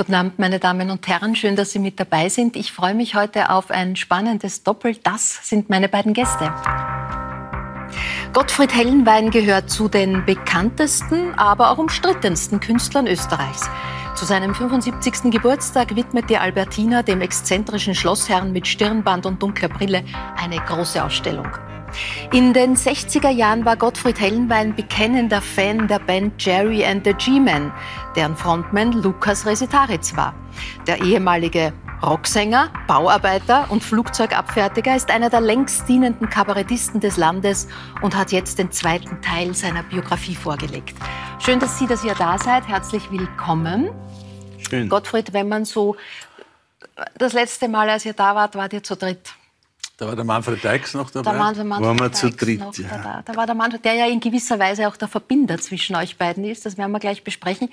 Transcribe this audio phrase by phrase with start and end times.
[0.00, 1.36] Guten Abend, meine Damen und Herren.
[1.36, 2.56] Schön, dass Sie mit dabei sind.
[2.56, 4.96] Ich freue mich heute auf ein spannendes Doppel.
[5.02, 6.50] Das sind meine beiden Gäste.
[8.32, 13.68] Gottfried Hellenwein gehört zu den bekanntesten, aber auch umstrittensten Künstlern Österreichs.
[14.14, 15.30] Zu seinem 75.
[15.30, 20.02] Geburtstag widmet die Albertina dem exzentrischen Schlossherrn mit Stirnband und dunkler Brille
[20.42, 21.48] eine große Ausstellung.
[22.32, 27.72] In den 60er Jahren war Gottfried Hellenwein bekennender Fan der Band Jerry and the G-Men,
[28.16, 30.34] deren Frontman Lukas Resitaritz war.
[30.86, 31.72] Der ehemalige
[32.02, 37.68] Rocksänger, Bauarbeiter und Flugzeugabfertiger ist einer der längst dienenden Kabarettisten des Landes
[38.00, 40.94] und hat jetzt den zweiten Teil seiner Biografie vorgelegt.
[41.40, 42.68] Schön, dass Sie, dass ihr da seid.
[42.68, 43.90] Herzlich willkommen.
[44.68, 44.88] Schön.
[44.88, 45.96] Gottfried, wenn man so
[47.18, 49.34] das letzte Mal, als ihr da wart, wart ihr zu dritt.
[50.00, 51.30] Da war der Manfred Deix noch dabei.
[51.30, 52.88] Da waren wir Manfred waren wir zu dritt, noch, ja.
[52.88, 56.16] da, da, war der Manfred, der ja in gewisser Weise auch der Verbinder zwischen euch
[56.16, 56.64] beiden ist.
[56.64, 57.68] Das werden wir gleich besprechen.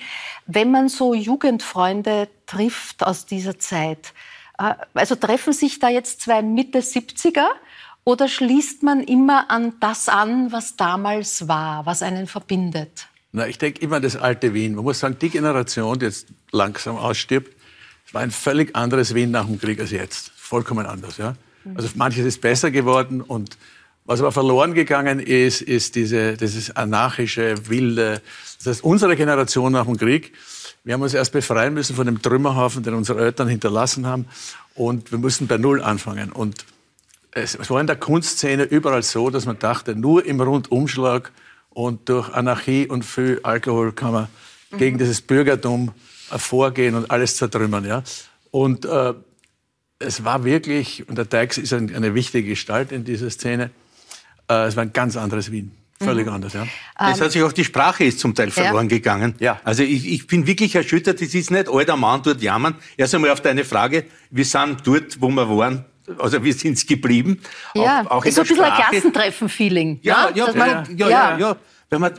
[0.45, 4.11] Wenn man so Jugendfreunde trifft aus dieser Zeit,
[4.59, 7.47] äh, also treffen sich da jetzt zwei Mitte 70er
[8.03, 13.07] oder schließt man immer an das an, was damals war, was einen verbindet?
[13.31, 14.75] Na, ich denke immer das alte Wien.
[14.75, 17.55] Man muss sagen, die Generation, die jetzt langsam ausstirbt,
[18.05, 20.33] es war ein völlig anderes Wien nach dem Krieg als jetzt.
[20.35, 21.33] Vollkommen anders, ja.
[21.75, 23.57] Also manches ist besser geworden und
[24.07, 28.21] was aber verloren gegangen ist, ist diese, dieses anarchische, wilde.
[28.57, 30.33] Das heißt, unsere Generation nach dem Krieg,
[30.85, 34.25] wir haben uns erst befreien müssen von dem Trümmerhaufen, den unsere Eltern hinterlassen haben.
[34.75, 36.31] Und wir mussten bei Null anfangen.
[36.31, 36.65] Und
[37.31, 41.31] es, war in der Kunstszene überall so, dass man dachte, nur im Rundumschlag
[41.71, 44.27] und durch Anarchie und viel Alkohol kann man
[44.71, 44.77] mhm.
[44.77, 45.91] gegen dieses Bürgertum
[46.29, 47.83] vorgehen und alles zertrümmern.
[47.83, 48.03] Ja?
[48.52, 49.13] Und äh,
[49.99, 53.71] es war wirklich, und der Teix ist eine wichtige Gestalt in dieser Szene,
[54.49, 55.71] äh, es war ein ganz anderes Wien.
[55.99, 56.33] Völlig mhm.
[56.33, 56.67] anders, ja.
[57.11, 58.97] Es hat sich auch die Sprache ist zum Teil verloren ja.
[58.97, 59.33] gegangen.
[59.39, 59.59] Ja.
[59.63, 61.19] Also ich, ich bin wirklich erschüttert.
[61.23, 62.75] Es ist nicht alter Mann dort jammern.
[62.97, 64.05] Erst einmal auf deine Frage.
[64.30, 65.86] Wir sind dort, wo wir waren.
[66.19, 67.41] Also wir sind geblieben.
[67.73, 68.83] Ja, auch, auch ist so ein bisschen Sprache.
[68.83, 69.99] ein Klassentreffen-Feeling.
[70.03, 71.55] Ja, ja, ja, ja, ja, ja, ja.
[71.89, 72.14] Wenn man,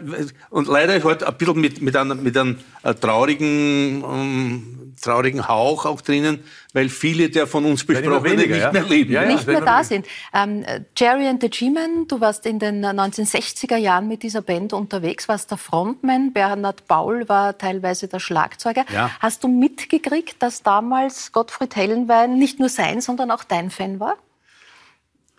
[0.48, 5.84] und leider halt ein bisschen mit, mit einem, mit einem äh, traurigen, um, traurigen Hauch
[5.84, 6.42] auch drinnen,
[6.72, 8.72] weil viele der von uns besprochenen nicht ja?
[8.72, 9.12] mehr leben.
[9.12, 10.06] Ja, ja, nicht mehr da sind.
[10.32, 10.64] Ähm,
[10.96, 15.50] Jerry and the G-Men, du warst in den 1960er Jahren mit dieser Band unterwegs, warst
[15.50, 18.86] der Frontman, Bernhard Paul war teilweise der Schlagzeuger.
[19.20, 24.16] Hast du mitgekriegt, dass damals Gottfried Hellenwein nicht nur sein, sondern auch dein Fan war?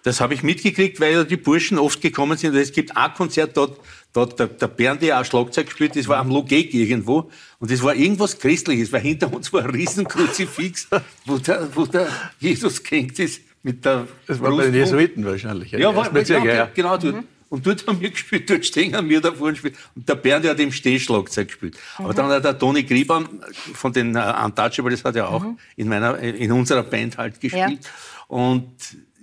[0.03, 2.55] Das habe ich mitgekriegt, weil die Burschen oft gekommen sind.
[2.55, 3.77] Es gibt ein Konzert dort,
[4.13, 7.29] dort der, der Bernd, der auch Schlagzeug gespielt, das war am Logek irgendwo.
[7.59, 10.87] Und das war irgendwas Christliches, weil hinter uns war ein Riesenkruzifix,
[11.25, 12.07] wo der, wo der
[12.39, 13.41] Jesus gehängt ist.
[13.61, 15.71] Mit der das war bei den Jesuiten wahrscheinlich.
[15.71, 17.15] Ja, war, ja, ja, genau dort.
[17.15, 17.23] Mhm.
[17.49, 19.75] Und dort haben wir gespielt, dort stehen wir da vorne gespielt.
[19.95, 21.77] Und der Bernd hat im Stehschlagzeug gespielt.
[21.97, 22.05] Mhm.
[22.05, 23.27] Aber dann hat der Toni Grieber
[23.73, 25.57] von den uh, Untouchable, das hat er auch mhm.
[25.75, 27.83] in meiner, in unserer Band halt gespielt.
[27.83, 27.89] Ja.
[28.27, 28.71] Und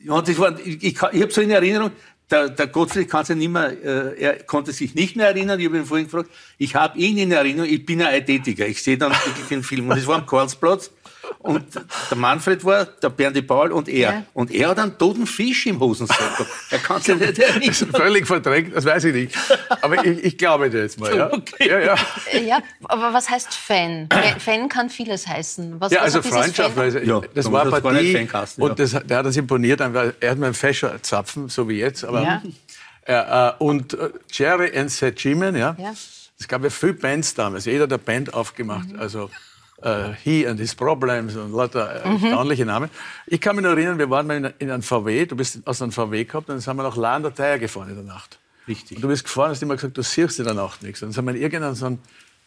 [0.05, 1.93] ja, das war, ich, ich, ich habe so in Erinnerung,
[2.31, 5.67] der, der Gottfried kann sich nicht mehr, äh, er konnte sich nicht mehr erinnern, ich
[5.67, 8.99] habe ihn vorhin gefragt, ich habe ihn in Erinnerung, ich bin ein Eideetiker, ich sehe
[8.99, 9.89] dann wirklich den Film.
[9.89, 10.91] Und das war am Karlsplatz
[11.39, 11.65] und
[12.11, 14.11] der Manfred war, der Berndi Paul und er.
[14.11, 14.23] Ja.
[14.35, 16.47] Und er hat einen toten Fisch im Hosensack.
[16.71, 17.63] Er kann sich nicht erinnern.
[17.67, 19.39] Das völlig verdrängt, das weiß ich nicht.
[19.81, 21.17] Aber ich, ich glaube dir jetzt mal.
[21.17, 21.33] Ja?
[21.33, 21.69] Okay.
[21.69, 21.97] Ja, ja.
[22.41, 24.09] ja, aber was heißt Fan?
[24.39, 25.81] Fan kann vieles heißen.
[25.81, 26.77] Was, ja, also Freundschaft.
[26.77, 29.81] Also, ja, das war Partie und das, der hat uns imponiert.
[29.81, 32.05] Er hat mir einen Fächerzapfen, so wie jetzt.
[32.05, 32.23] Aber,
[33.07, 33.51] ja.
[33.51, 35.77] äh, und äh, Jerry and Seth Jimen, ja.
[35.79, 35.93] ja.
[36.39, 37.65] Es gab ja viele Bands damals.
[37.65, 38.93] Jeder der Band aufgemacht.
[38.93, 39.01] Mhm.
[39.01, 39.31] Also
[39.85, 42.25] uh, He and His Problems und lauter äh, mhm.
[42.25, 42.91] erstaunliche Namen.
[43.27, 45.83] Ich kann mich noch erinnern, wir waren mal in, in einem VW, du bist aus
[45.83, 48.05] einem VW gehabt, und dann sind wir nach La an der Theier gefahren in der
[48.05, 48.39] Nacht.
[48.69, 48.97] Richtig.
[48.97, 51.03] Und du bist gefahren, hast immer gesagt, du siehst in der Nacht nichts.
[51.03, 51.99] Und dann sind wir in irgendeinem so ein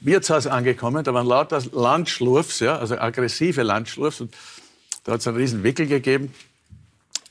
[0.01, 4.22] Wirtshaus angekommen, da waren lauter Landschlurfs, ja, also aggressive Landschlurfs.
[4.22, 4.34] Und
[5.03, 6.34] da hat es einen riesen Wickel gegeben.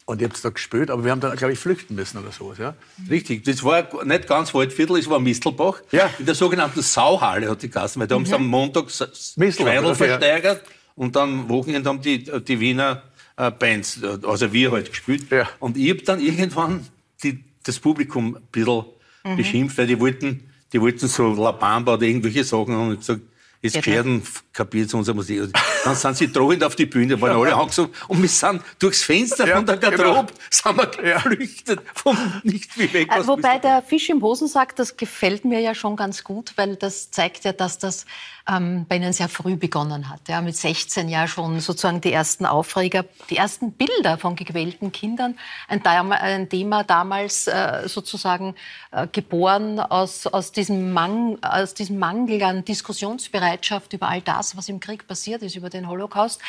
[0.08, 2.32] Und ich habe es da gespielt, aber wir haben dann, glaube ich, flüchten müssen oder
[2.32, 2.56] sowas.
[2.56, 2.74] Ja?
[3.10, 5.82] Richtig, das war nicht ganz Waldviertel, es war Mistelbach.
[5.92, 6.08] Ja.
[6.18, 10.62] In der sogenannten Sauhalle hat die Kassen, weil da haben sie am Montag Schweidel versteigert
[10.94, 13.02] und dann am Wochenende haben die, die Wiener
[13.36, 15.30] äh, Bands, also wir halt gespielt.
[15.30, 15.46] Ja.
[15.58, 16.86] Und ich habe dann irgendwann
[17.22, 18.84] die, das Publikum ein bisschen
[19.24, 19.36] mhm.
[19.36, 23.20] beschimpft, weil die wollten, die wollten so La Bamba oder irgendwelche Sachen und ich gesagt,
[23.60, 24.22] Jetzt ja, Pferden
[24.52, 25.50] kapiert unsere Musik.
[25.84, 27.92] Dann sind sie drohend auf die Bühne, waren alle angezogen.
[28.06, 30.82] Und wir sind durchs Fenster ja, von der Garderobe genau.
[30.84, 33.08] sind wir geflüchtet, vom nicht wie weg.
[33.10, 37.10] Äh, wobei der Fisch im Hosensack, das gefällt mir ja schon ganz gut, weil das
[37.10, 38.06] zeigt ja, dass das
[38.48, 40.28] ähm, bei Ihnen sehr früh begonnen hat.
[40.28, 45.38] Ja, mit 16 ja schon sozusagen die ersten Aufreger, die ersten Bilder von gequälten Kindern.
[45.68, 48.54] Ein, ein Thema damals äh, sozusagen
[48.90, 54.68] äh, geboren aus, aus, diesem Mang, aus diesem Mangel an Diskussionsbereitschaft über all das, was
[54.68, 56.40] im Krieg passiert ist, über den Holocaust.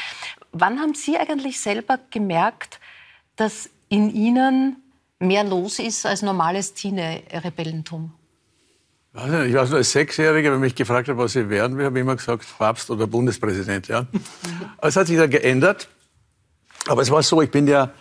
[0.51, 2.79] Wann haben Sie eigentlich selber gemerkt,
[3.35, 4.77] dass in Ihnen
[5.19, 8.13] mehr los ist als normales Teenie-Rebellentum?
[9.13, 12.01] Ich war so als Sechsjähriger, wenn mich gefragt hat, was ich werden will, habe ich
[12.01, 13.87] immer gesagt, Papst oder Bundespräsident.
[13.87, 14.05] Ja.
[14.77, 15.87] Aber es hat sich dann geändert.
[16.87, 17.91] Aber es war so, ich bin ja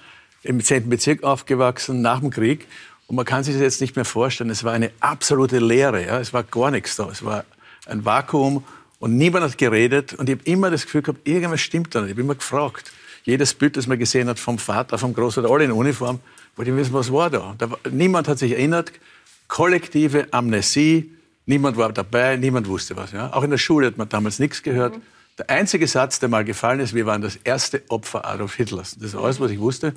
[0.43, 0.88] im 10.
[0.88, 2.66] Bezirk aufgewachsen, nach dem Krieg.
[3.06, 4.50] Und man kann sich das jetzt nicht mehr vorstellen.
[4.50, 6.05] Es war eine absolute Leere.
[6.05, 6.20] Ja.
[6.20, 7.08] Es war gar nichts da.
[7.11, 7.44] Es war
[7.87, 8.64] ein Vakuum
[8.99, 10.12] und niemand hat geredet.
[10.12, 12.11] Und ich habe immer das Gefühl gehabt, irgendwas stimmt da nicht.
[12.11, 12.93] Ich habe immer gefragt.
[13.25, 16.20] Jedes Bild, das man gesehen hat vom Vater, vom Großvater, alle in Uniform,
[16.54, 17.54] wollte ich wissen, was war da.
[17.56, 18.93] da niemand hat sich erinnert
[19.48, 21.10] kollektive Amnesie.
[21.46, 23.12] Niemand war dabei, niemand wusste was.
[23.12, 23.32] Ja?
[23.32, 24.96] Auch in der Schule hat man damals nichts gehört.
[24.96, 25.02] Mhm.
[25.38, 28.96] Der einzige Satz, der mal gefallen ist, wir waren das erste Opfer Adolf Hitlers.
[28.96, 29.94] Das ist alles, was ich wusste.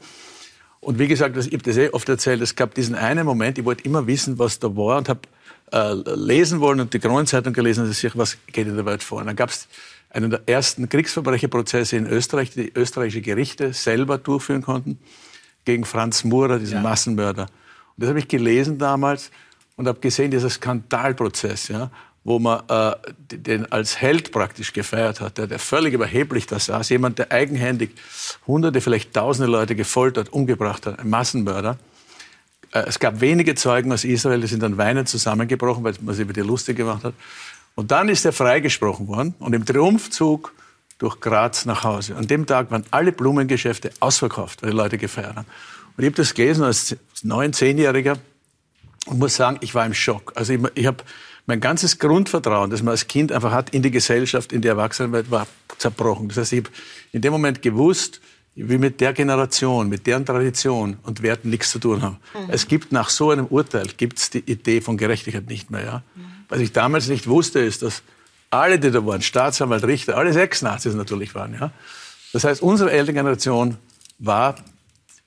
[0.80, 3.66] Und wie gesagt, ich habe das eh oft erzählt, es gab diesen einen Moment, ich
[3.66, 5.22] wollte immer wissen, was da war und habe
[5.72, 9.20] äh, lesen wollen und die Kronenzeitung gelesen, dass ich, was geht in der Welt vor.
[9.20, 9.68] Und dann gab es
[10.10, 15.00] einen der ersten Kriegsverbrecherprozesse in Österreich, die österreichische Gerichte selber durchführen konnten,
[15.66, 16.82] gegen Franz Murer, diesen ja.
[16.82, 17.48] Massenmörder.
[17.96, 19.32] Und das habe ich gelesen damals
[19.76, 21.90] und habe gesehen, dieser Skandalprozess, ja,
[22.24, 22.96] wo man äh,
[23.32, 27.92] den als Held praktisch gefeiert hat, der, der völlig überheblich da saß, jemand, der eigenhändig
[28.46, 31.80] hunderte, vielleicht tausende Leute gefoltert, umgebracht hat, ein Massenmörder.
[32.72, 36.24] Äh, es gab wenige Zeugen aus Israel, die sind dann weinend zusammengebrochen, weil man sich
[36.24, 37.16] über die lustig gemacht hat.
[37.74, 40.54] Und dann ist er freigesprochen worden und im Triumphzug
[41.00, 42.16] durch Graz nach Hause.
[42.16, 45.48] An dem Tag waren alle Blumengeschäfte ausverkauft, weil die Leute gefeiert haben.
[45.98, 48.18] Und ich habe das gelesen als neun, zehnjähriger
[49.06, 50.34] und muss sagen, ich war im Schock.
[50.36, 51.04] Also ich, ich habe
[51.46, 55.32] mein ganzes Grundvertrauen, das man als Kind einfach hat in die Gesellschaft, in die Erwachsenenwelt,
[55.32, 55.48] war
[55.78, 56.28] zerbrochen.
[56.28, 56.70] Das heißt, ich habe
[57.12, 58.22] in dem Moment gewusst,
[58.54, 62.18] ich will mit der Generation, mit deren Tradition und Werten nichts zu tun haben.
[62.34, 62.50] Mhm.
[62.50, 65.84] Es gibt nach so einem Urteil gibt's die Idee von Gerechtigkeit nicht mehr.
[65.84, 66.04] Ja?
[66.16, 66.26] Mhm.
[66.50, 68.04] Was ich damals nicht wusste, ist, dass
[68.50, 71.54] alle, die da waren, Staatsanwalt, Richter, alle sechs Nazis natürlich waren.
[71.54, 71.72] Ja?
[72.34, 73.78] Das heißt, unsere Elterngeneration
[74.20, 74.56] war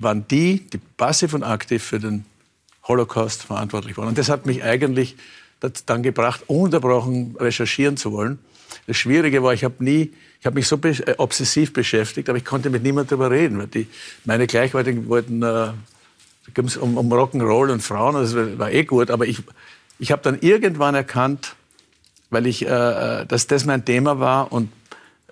[0.05, 2.25] waren die, die passiv und aktiv für den
[2.87, 4.09] Holocaust verantwortlich waren.
[4.09, 5.17] Und das hat mich eigentlich
[5.87, 8.39] dann gebracht, ununterbrochen recherchieren zu wollen.
[8.87, 12.45] Das Schwierige war, ich habe nie, ich habe mich so äh, obsessiv beschäftigt, aber ich
[12.45, 13.59] konnte mit niemandem darüber reden.
[13.59, 13.87] Weil die,
[14.25, 15.73] meine Gleichweitigen wollten, äh,
[16.81, 19.43] um, um Rock'n'Roll und Frauen, das war eh gut, aber ich,
[19.99, 21.56] ich habe dann irgendwann erkannt,
[22.31, 24.71] weil ich, äh, äh dass das mein Thema war und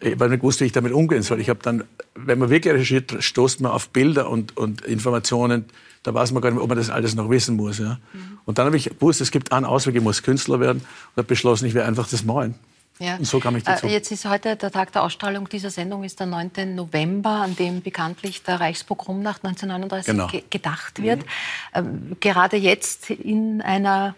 [0.03, 1.41] ich habe nicht gewusst, wie ich damit umgehen soll.
[1.41, 1.85] Ich habe dann,
[2.15, 5.67] wenn man wirklich recherchiert, stoßt man auf Bilder und, und Informationen,
[6.03, 7.79] da weiß man gar nicht mehr, ob man das alles noch wissen muss.
[7.79, 7.99] Ja.
[8.13, 8.39] Mhm.
[8.45, 11.29] Und dann habe ich gewusst, es gibt einen Ausweg, ich muss Künstler werden und habe
[11.29, 12.55] beschlossen, ich werde einfach das malen.
[12.99, 13.17] Ja.
[13.17, 13.87] Und so kam ich dazu.
[13.87, 16.75] Äh, jetzt ist heute der Tag der Ausstrahlung dieser Sendung, ist der 9.
[16.75, 20.27] November, an dem bekanntlich der Reichspogromnacht 1939 genau.
[20.27, 21.21] ge gedacht wird.
[21.21, 21.27] Mhm.
[21.75, 24.15] Ähm, gerade jetzt in einer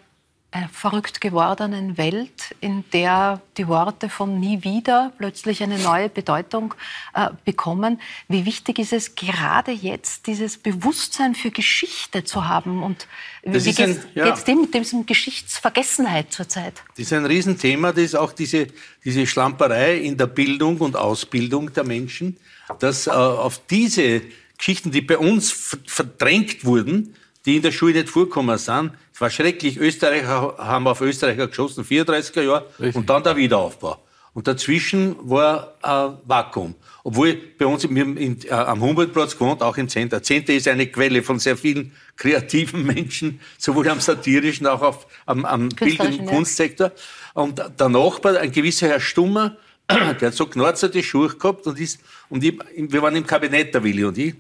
[0.73, 6.75] verrückt gewordenen Welt, in der die Worte von nie wieder plötzlich eine neue Bedeutung
[7.15, 8.01] äh, bekommen.
[8.29, 12.83] Wie wichtig ist es gerade jetzt, dieses Bewusstsein für Geschichte zu haben?
[12.83, 13.09] Und
[13.43, 14.31] das wie geht es ja.
[14.33, 16.83] dem mit diesem Geschichtsvergessenheit zurzeit?
[16.91, 17.93] Das ist ein Riesenthema.
[17.93, 18.69] Das ist auch diese,
[19.05, 22.37] diese Schlamperei in der Bildung und Ausbildung der Menschen,
[22.79, 24.23] dass äh, auf diese
[24.57, 28.93] Geschichten, die bei uns verdrängt wurden, die in der Schule nicht vorkommen sind.
[29.15, 29.77] Es war schrecklich.
[29.77, 34.03] Österreicher haben auf Österreicher geschossen, 34er Jahr, und dann der Wiederaufbau.
[34.33, 36.75] Und dazwischen war ein Vakuum.
[37.05, 40.21] Obwohl bei uns wir in, äh, am Humboldtplatz gewohnt, auch im Center.
[40.21, 45.45] Center ist eine Quelle von sehr vielen kreativen Menschen, sowohl am satirischen, auch auf, am,
[45.45, 46.91] am bildenden Kunstsektor.
[47.35, 49.57] Und der Nachbar, ein gewisser Herr Stummer,
[49.89, 53.85] der hat so knarzerte Schuhe gehabt und ist, und ich, wir waren im Kabinett, der
[53.85, 54.35] Willi und ich,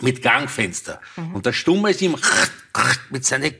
[0.00, 1.00] mit Gangfenster.
[1.16, 1.36] Mhm.
[1.36, 2.16] Und der Stumme ist ihm
[3.10, 3.54] mit seinem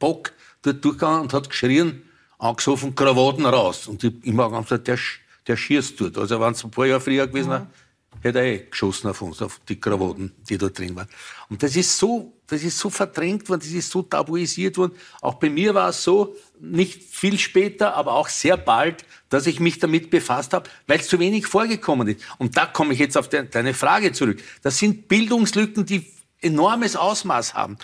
[0.00, 2.02] Bock dort durchgegangen und hat geschrien,
[2.40, 3.86] angesoffen, Krawatten raus.
[3.86, 4.98] Und ich immer gesagt, der,
[5.46, 6.18] der schießt dort.
[6.18, 8.20] Also wenn es ein paar Jahre früher gewesen wäre, mhm.
[8.22, 11.08] hätte er eh geschossen auf uns, auf die Krawatten, die da drin waren.
[11.48, 14.92] Und das ist so, das ist so verdrängt worden, das ist so tabuisiert worden.
[15.20, 19.60] Auch bei mir war es so, nicht viel später, aber auch sehr bald, dass ich
[19.60, 22.24] mich damit befasst habe, weil es zu wenig vorgekommen ist.
[22.38, 24.42] Und da komme ich jetzt auf de deine Frage zurück.
[24.62, 26.04] Das sind Bildungslücken, die
[26.40, 27.76] enormes Ausmaß haben.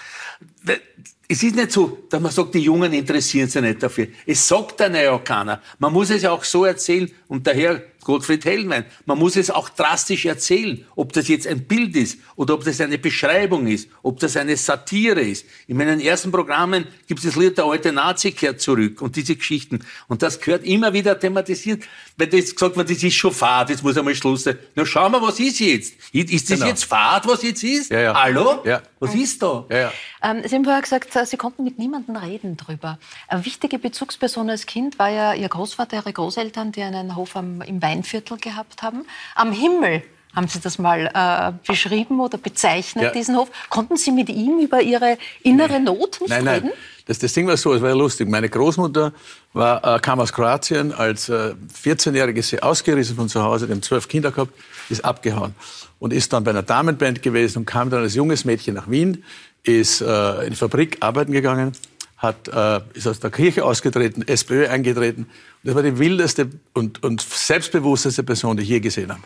[1.29, 4.09] Es ist nicht so, dass man sagt, die Jungen interessieren sich nicht dafür.
[4.27, 5.61] Es sagt dann ja.
[5.79, 8.85] Man muss es ja auch so erzählen und daher Gottfried Hellwein.
[9.05, 12.81] Man muss es auch drastisch erzählen, ob das jetzt ein Bild ist oder ob das
[12.81, 15.45] eine Beschreibung ist, ob das eine Satire ist.
[15.67, 19.35] In meinen ersten Programmen gibt es das Lied Der alte Nazi kehrt zurück und diese
[19.35, 19.81] Geschichten.
[20.07, 21.83] Und das gehört immer wieder thematisiert,
[22.17, 24.57] weil das gesagt wird, das ist schon Fahrt, jetzt muss einmal Schluss sein.
[24.77, 25.95] Na schauen wir, was ist jetzt?
[26.13, 26.71] Ist das genau.
[26.71, 27.91] jetzt Fahrt, was jetzt ist?
[27.91, 28.23] Ja, ja.
[28.23, 28.63] Hallo?
[28.65, 28.83] Ja.
[29.01, 29.67] Was ist da?
[29.69, 29.93] Ja, ja.
[30.23, 32.99] Ähm, Sie haben vorher gesagt, Sie konnten mit niemandem reden drüber.
[33.29, 37.61] Eine wichtige Bezugsperson als Kind war ja Ihr Großvater, Ihre Großeltern, die einen Hof am,
[37.63, 39.05] im Weinviertel gehabt haben.
[39.35, 40.03] Am Himmel
[40.35, 43.11] haben Sie das mal äh, beschrieben oder bezeichnet, ja.
[43.11, 43.51] diesen Hof?
[43.71, 46.67] Konnten Sie mit ihm über Ihre innere Not nicht nein, reden?
[46.67, 46.79] Nein.
[47.07, 48.29] Das, das Ding war so, es war ja lustig.
[48.29, 49.13] Meine Großmutter
[49.55, 53.81] war, äh, kam aus Kroatien, als äh, 14-Jährige ist sie ausgerissen von zu Hause, dem
[53.81, 54.53] zwölf Kinder gehabt,
[54.91, 55.55] ist abgehauen
[55.99, 59.25] und ist dann bei einer Damenband gewesen und kam dann als junges Mädchen nach Wien,
[59.63, 61.73] ist äh, in die Fabrik arbeiten gegangen,
[62.17, 65.23] hat, äh, ist aus der Kirche ausgetreten, SPÖ eingetreten.
[65.23, 65.31] Und
[65.63, 69.23] das war die wildeste und, und selbstbewussteste Person, die ich je gesehen habe.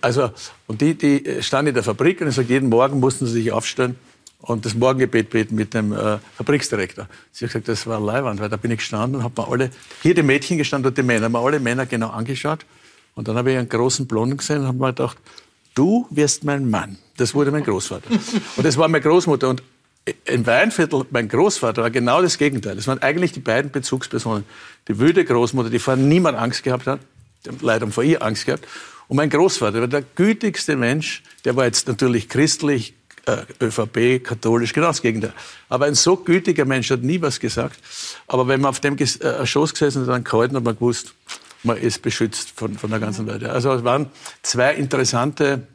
[0.00, 0.30] Also,
[0.66, 3.96] und die, die stand in der Fabrik und sagt, jeden Morgen mussten sie sich aufstellen
[4.40, 7.08] und das Morgengebet beten mit dem äh, Fabriksdirektor.
[7.32, 9.70] Sie hat gesagt, das war Leiwand, weil da bin ich gestanden und habe mir alle,
[10.02, 12.66] hier die Mädchen gestanden und die Männer, haben alle Männer genau angeschaut.
[13.14, 15.16] Und dann habe ich einen großen Blonden gesehen und habe mir gedacht,
[15.74, 16.98] du wirst mein Mann.
[17.16, 18.10] Das wurde mein Großvater.
[18.56, 19.48] Und das war meine Großmutter.
[19.48, 19.62] Und
[20.24, 22.76] im Weinviertel, mein Großvater war genau das Gegenteil.
[22.76, 24.44] Das waren eigentlich die beiden Bezugspersonen.
[24.88, 27.00] Die wüde Großmutter, die vor niemand Angst gehabt hat,
[27.44, 28.66] die haben leider vor ihr Angst gehabt.
[29.08, 32.94] Und mein Großvater war der gütigste Mensch, der war jetzt natürlich christlich,
[33.26, 35.32] äh, ÖVP, katholisch, genau das Gegenteil.
[35.68, 37.80] Aber ein so gütiger Mensch hat nie was gesagt.
[38.28, 41.14] Aber wenn man auf dem äh, Schoß gesessen hat, dann gehalten, hat man gewusst,
[41.64, 43.42] man ist beschützt von, von der ganzen Welt.
[43.44, 44.10] Also es waren
[44.42, 45.66] zwei interessante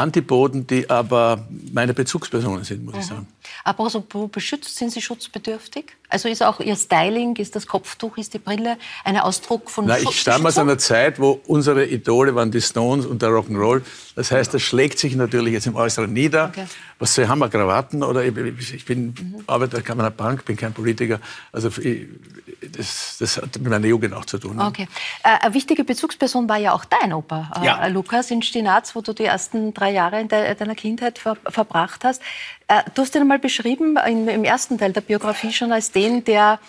[0.00, 3.00] Antipoden, die aber meine Bezugspersonen sind, muss mhm.
[3.00, 3.28] ich sagen.
[3.64, 5.96] Apropos beschützt, sind Sie schutzbedürftig?
[6.08, 9.98] Also ist auch Ihr Styling, ist das Kopftuch, ist die Brille ein Ausdruck von Na,
[9.98, 13.82] Ich stamme aus einer Zeit, wo unsere Idole waren die Stones und der Rock'n'Roll.
[14.16, 16.48] Das heißt, das schlägt sich natürlich jetzt im Äußeren nieder.
[16.52, 16.66] Okay.
[16.98, 18.02] Was soll, haben wir Krawatten?
[18.02, 19.44] Oder ich, ich bin mhm.
[19.46, 21.20] Arbeiter in einer Bank, bin kein Politiker.
[21.52, 22.08] Also ich,
[22.60, 24.56] das, das, hat mit meiner Jugend auch zu tun.
[24.56, 24.66] Ne?
[24.66, 24.88] Okay.
[25.22, 27.86] Äh, eine wichtige Bezugsperson war ja auch dein Opa, äh, ja.
[27.86, 32.20] Lukas, in Stinaz, wo du die ersten drei Jahre de, deiner Kindheit ver, verbracht hast.
[32.70, 36.22] Äh, du hast ihn einmal beschrieben, in, im ersten Teil der Biografie schon, als den,
[36.22, 36.60] der,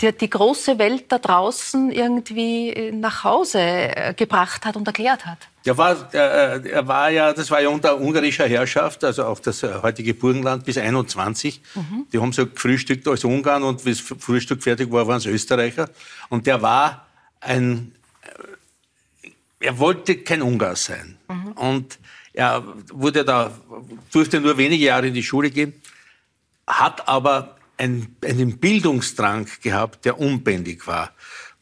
[0.00, 5.26] der die große Welt da draußen irgendwie äh, nach Hause äh, gebracht hat und erklärt
[5.26, 5.38] hat.
[5.66, 10.14] Der war, er war ja, das war ja unter ungarischer Herrschaft, also auch das heutige
[10.14, 11.60] Burgenland bis 21.
[11.74, 12.06] Mhm.
[12.10, 15.90] Die haben so gefrühstückt als Ungarn und bis Frühstück fertig war, waren es Österreicher.
[16.30, 17.06] Und der war
[17.40, 17.92] ein,
[19.60, 21.18] er wollte kein Ungar sein.
[21.28, 21.52] Mhm.
[21.52, 21.98] Und
[22.38, 23.50] er wurde da,
[24.12, 25.72] durfte nur wenige Jahre in die Schule gehen,
[26.68, 31.10] hat aber einen, einen Bildungsdrang gehabt, der unbändig war.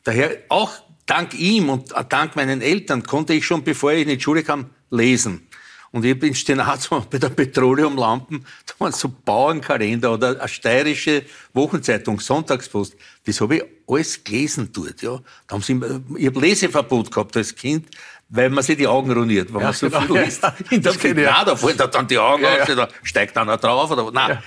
[0.04, 0.72] Daher auch
[1.06, 4.68] dank ihm und dank meinen Eltern konnte ich schon, bevor ich in die Schule kam,
[4.90, 5.48] lesen.
[5.92, 11.22] Und ich bin Stenat bei der Petroleumlampen, da waren so Bauernkalender oder eine steirische
[11.54, 12.94] Wochenzeitung, Sonntagspost.
[13.24, 15.22] Das habe ich alles gelesen dort, ja.
[15.46, 15.80] Da haben sie,
[16.18, 17.88] ich habe Leseverbot gehabt als Kind,
[18.28, 20.42] weil man sich die Augen ruiniert, wenn ja, man so genau, viel liest.
[20.70, 21.44] In der Film, ja.
[21.44, 24.38] da fällt er dann die Augen ja, aus, da steigt einer drauf oder nein.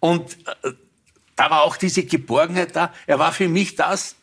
[0.00, 0.72] Und äh,
[1.36, 2.92] da war auch diese Geborgenheit da.
[3.06, 4.16] Er war für mich das,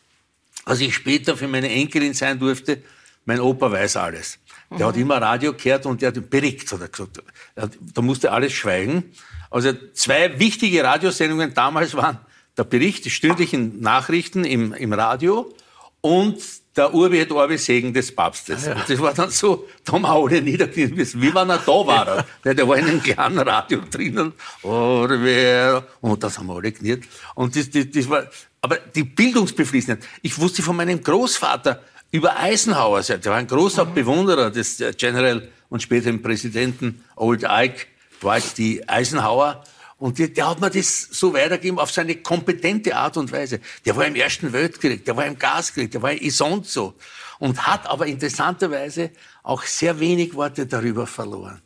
[0.64, 2.82] was ich später für meine Enkelin sein durfte.
[3.24, 4.38] Mein Opa weiß alles.
[4.70, 4.84] Der mhm.
[4.84, 7.22] hat immer Radio gehört und der hat Bericht, hat er gesagt.
[7.56, 9.12] Da musste alles schweigen.
[9.50, 12.18] Also zwei wichtige Radiosendungen damals waren
[12.56, 15.52] der Bericht, die stündlichen Nachrichten im, im Radio
[16.00, 16.40] und
[16.76, 18.66] der Urbi et Orbi Segen des Papstes.
[18.66, 18.76] Ja.
[18.86, 22.26] Das war dann so, da haben wir alle niedergekniet müssen, wie wenn er da war.
[22.44, 22.54] ja.
[22.54, 24.32] Der war in einem kleinen Radio drinnen.
[24.62, 27.04] Und das haben wir alle gekniet.
[27.34, 28.24] Und das, das, das war,
[28.62, 30.04] aber die Bildungsbeflissenheit.
[30.22, 33.94] Ich wusste von meinem Großvater über Eisenhower, der war ein großer mhm.
[33.94, 37.86] Bewunderer des General und später im Präsidenten Old Ike,
[38.20, 38.82] Dwight D.
[38.86, 39.64] Eisenhower.
[40.00, 43.60] Und der, der, hat mir das so weitergegeben auf seine kompetente Art und Weise.
[43.84, 46.94] Der war im Ersten Weltkrieg, der war im Gaskrieg, der war in Isonzo.
[47.38, 49.10] Und hat aber interessanterweise
[49.42, 51.60] auch sehr wenig Worte darüber verloren.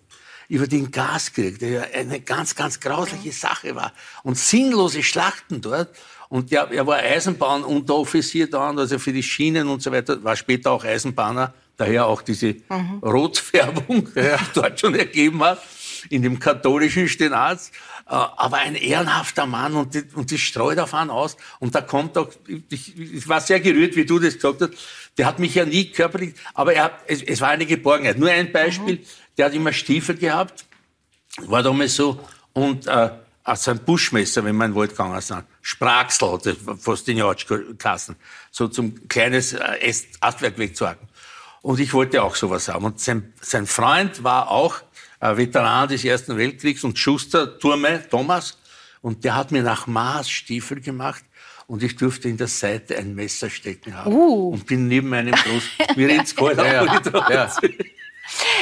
[0.48, 3.92] Über den Gaskrieg, der ja eine ganz, ganz grausliche Sache war.
[4.24, 5.96] Und sinnlose Schlachten dort.
[6.28, 10.72] Und der, er war Eisenbahnunteroffizier dann, also für die Schienen und so weiter, war später
[10.72, 11.54] auch Eisenbahner.
[11.76, 12.98] Daher auch diese mhm.
[13.00, 14.40] Rotfärbung, die ja.
[14.54, 15.62] dort schon ergeben hat,
[16.11, 17.70] in dem katholischen Stenats.
[18.06, 21.37] Äh, aber ein ehrenhafter Mann und die, und die streut auf einen aus.
[21.58, 22.30] Und da kommt auch,
[22.68, 24.73] ich, ich war sehr gerührt, wie du das gesagt hast,
[25.16, 28.18] der hat mich ja nie körperlich, aber er, es, es war eine Geborgenheit.
[28.18, 29.06] Nur ein Beispiel, mhm.
[29.38, 30.66] der hat immer Stiefel gehabt,
[31.46, 32.20] war damals so,
[32.52, 33.11] und äh,
[33.44, 35.44] also ein Buschmesser, wenn wir in den Wald gegangen sind.
[35.61, 38.16] Spraxel hat das fast den Jatsch gekassen.
[38.50, 41.08] So zum kleines äh, Astwerk wegzuhaken.
[41.61, 42.87] Und ich wollte auch sowas haben.
[42.87, 44.82] Und sein, sein Freund war auch
[45.33, 48.59] Veteran des Ersten Weltkriegs und Schuster, Turme, Thomas.
[49.00, 51.25] Und der hat mir nach Maß Stiefel gemacht
[51.66, 54.12] und ich durfte in der Seite ein Messer stecken haben.
[54.12, 54.50] Uh.
[54.50, 55.62] Und bin neben meinem Groß...
[55.97, 57.52] Mir ins kalt ja, ja.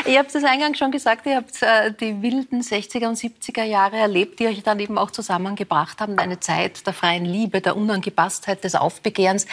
[0.06, 3.96] Ihr habt es eingangs schon gesagt, ihr habt äh, die wilden 60er und 70er Jahre
[3.96, 6.18] erlebt, die euch dann eben auch zusammengebracht haben.
[6.18, 9.44] Eine Zeit der freien Liebe, der Unangepasstheit, des Aufbegehrens.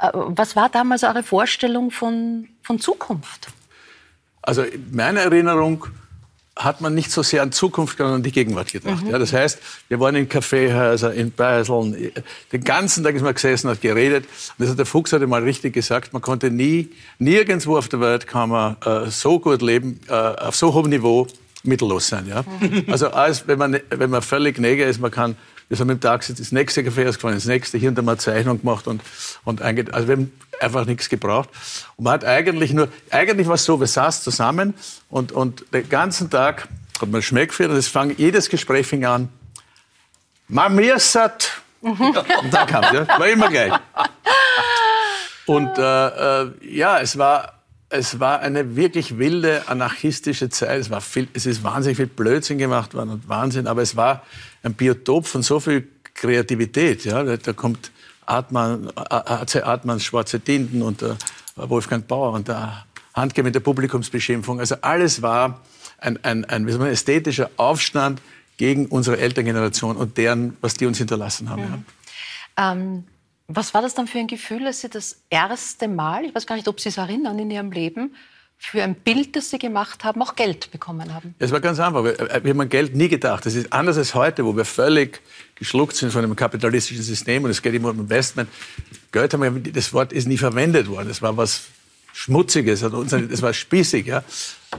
[0.00, 3.48] Äh, was war damals eure Vorstellung von, von Zukunft?
[4.42, 5.86] Also meine Erinnerung
[6.56, 9.04] hat man nicht so sehr an Zukunft, sondern an die Gegenwart gedacht.
[9.04, 9.10] Mhm.
[9.10, 9.58] Ja, das heißt,
[9.88, 12.12] wir waren in Kaffeehäusern, in Beiseln,
[12.50, 14.24] den ganzen Tag ist man gesessen, hat geredet.
[14.24, 18.00] Und das hat der Fuchs hatte mal richtig gesagt, man konnte nie, nirgendwo auf der
[18.00, 21.26] Welt kann man äh, so gut leben, äh, auf so hohem Niveau,
[21.62, 22.26] mittellos sein.
[22.26, 22.42] Ja?
[22.60, 22.84] Mhm.
[22.88, 25.36] Also als wenn man, wenn man völlig neger ist, man kann
[25.68, 28.18] wir sind mit dem Taxi das nächste Café ausgefahren, das nächste, hier und da mal
[28.18, 29.02] Zeichnung gemacht und,
[29.44, 31.48] und also wir haben einfach nichts gebraucht.
[31.96, 34.74] Und man hat eigentlich nur, eigentlich war es so, wir saßen zusammen
[35.08, 36.68] und, und den ganzen Tag
[37.00, 39.28] hat man Schmeck geführt und es fang, jedes Gespräch fing an,
[40.48, 41.52] man müssert.
[41.82, 43.72] Und dann kam es, ja, war immer gleich.
[45.44, 47.55] Und äh, äh, ja, es war,
[47.96, 50.80] es war eine wirklich wilde anarchistische Zeit.
[50.80, 54.22] Es, war viel, es ist wahnsinnig viel Blödsinn gemacht worden und Wahnsinn, aber es war
[54.62, 57.04] ein Biotop von so viel Kreativität.
[57.04, 57.22] Ja?
[57.24, 57.90] Da kommt
[58.24, 61.16] Artmann, AC Artmanns Schwarze Tinten und der
[61.56, 62.84] Wolfgang Bauer und der
[63.14, 64.60] Handke mit der Publikumsbeschimpfung.
[64.60, 65.62] Also alles war
[65.98, 68.20] ein, ein, ein wie soll man, ästhetischer Aufstand
[68.56, 71.62] gegen unsere Elterngeneration und deren, was die uns hinterlassen haben.
[71.62, 71.84] Mhm.
[72.58, 72.72] Ja.
[72.72, 73.04] Ähm,
[73.48, 76.56] was war das dann für ein Gefühl, als Sie das erste Mal, ich weiß gar
[76.56, 78.14] nicht, ob Sie es erinnern, in Ihrem Leben,
[78.58, 81.34] für ein Bild, das Sie gemacht haben, auch Geld bekommen haben?
[81.38, 82.02] Es war ganz einfach.
[82.02, 83.44] Wir, äh, wir haben an Geld nie gedacht.
[83.44, 85.20] Das ist anders als heute, wo wir völlig
[85.54, 88.48] geschluckt sind von einem kapitalistischen System und es geht immer um Investment.
[89.12, 91.08] Geld haben wir, das Wort ist nie verwendet worden.
[91.08, 91.66] Das war was
[92.12, 94.06] Schmutziges, das war spießig.
[94.06, 94.24] Ja.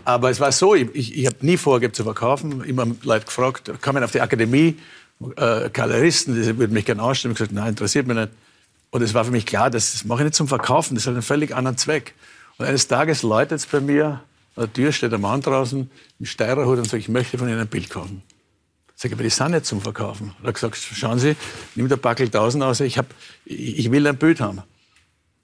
[0.05, 2.63] Aber es war so, ich, ich, habe nie vorgehabt zu verkaufen.
[2.63, 4.75] Immer Leute gefragt, kommen auf die Akademie,
[5.35, 7.33] äh, Galeristen, die würden mich gerne ausstellen.
[7.33, 8.29] Ich habe gesagt, nein, interessiert mich nicht.
[8.89, 11.13] Und es war für mich klar, das, das mache ich nicht zum Verkaufen, das hat
[11.13, 12.13] einen völlig anderen Zweck.
[12.57, 14.21] Und eines Tages läutet es bei mir,
[14.55, 15.89] an der Tür steht ein Mann draußen
[16.19, 18.23] im Steirerhut und sagt, ich möchte von Ihnen ein Bild kaufen.
[18.95, 20.33] Ich sage, aber die sind nicht zum Verkaufen.
[20.41, 21.35] Er hat gesagt, schauen Sie,
[21.75, 23.05] nimm der Backel 1000 aus, ich, hab,
[23.45, 24.63] ich will ein Bild haben.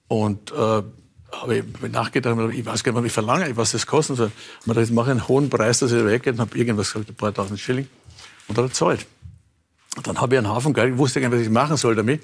[0.08, 4.16] Und äh, habe ich nachgedacht, ich weiß gar nicht, was ich verlange, was das kosten
[4.16, 4.32] soll.
[4.66, 7.32] Und ich mache einen hohen Preis, dass ich weggehe und habe irgendwas gesagt, ein paar
[7.32, 7.86] tausend Schilling.
[8.48, 9.06] Und er hat gezahlt.
[9.96, 11.94] Und dann habe ich einen Haufen Geld, ich wusste gar nicht, was ich machen soll
[11.94, 12.22] damit.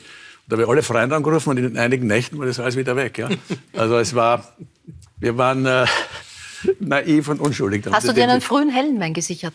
[0.51, 3.19] Da habe ich alle Freunde angerufen und in einigen Nächten war das alles wieder weg.
[3.19, 3.29] Ja.
[3.77, 4.53] Also es war,
[5.19, 5.87] wir waren äh,
[6.81, 7.85] naiv und unschuldig.
[7.91, 9.55] Hast du dir einen frühen Hellenwein gesichert?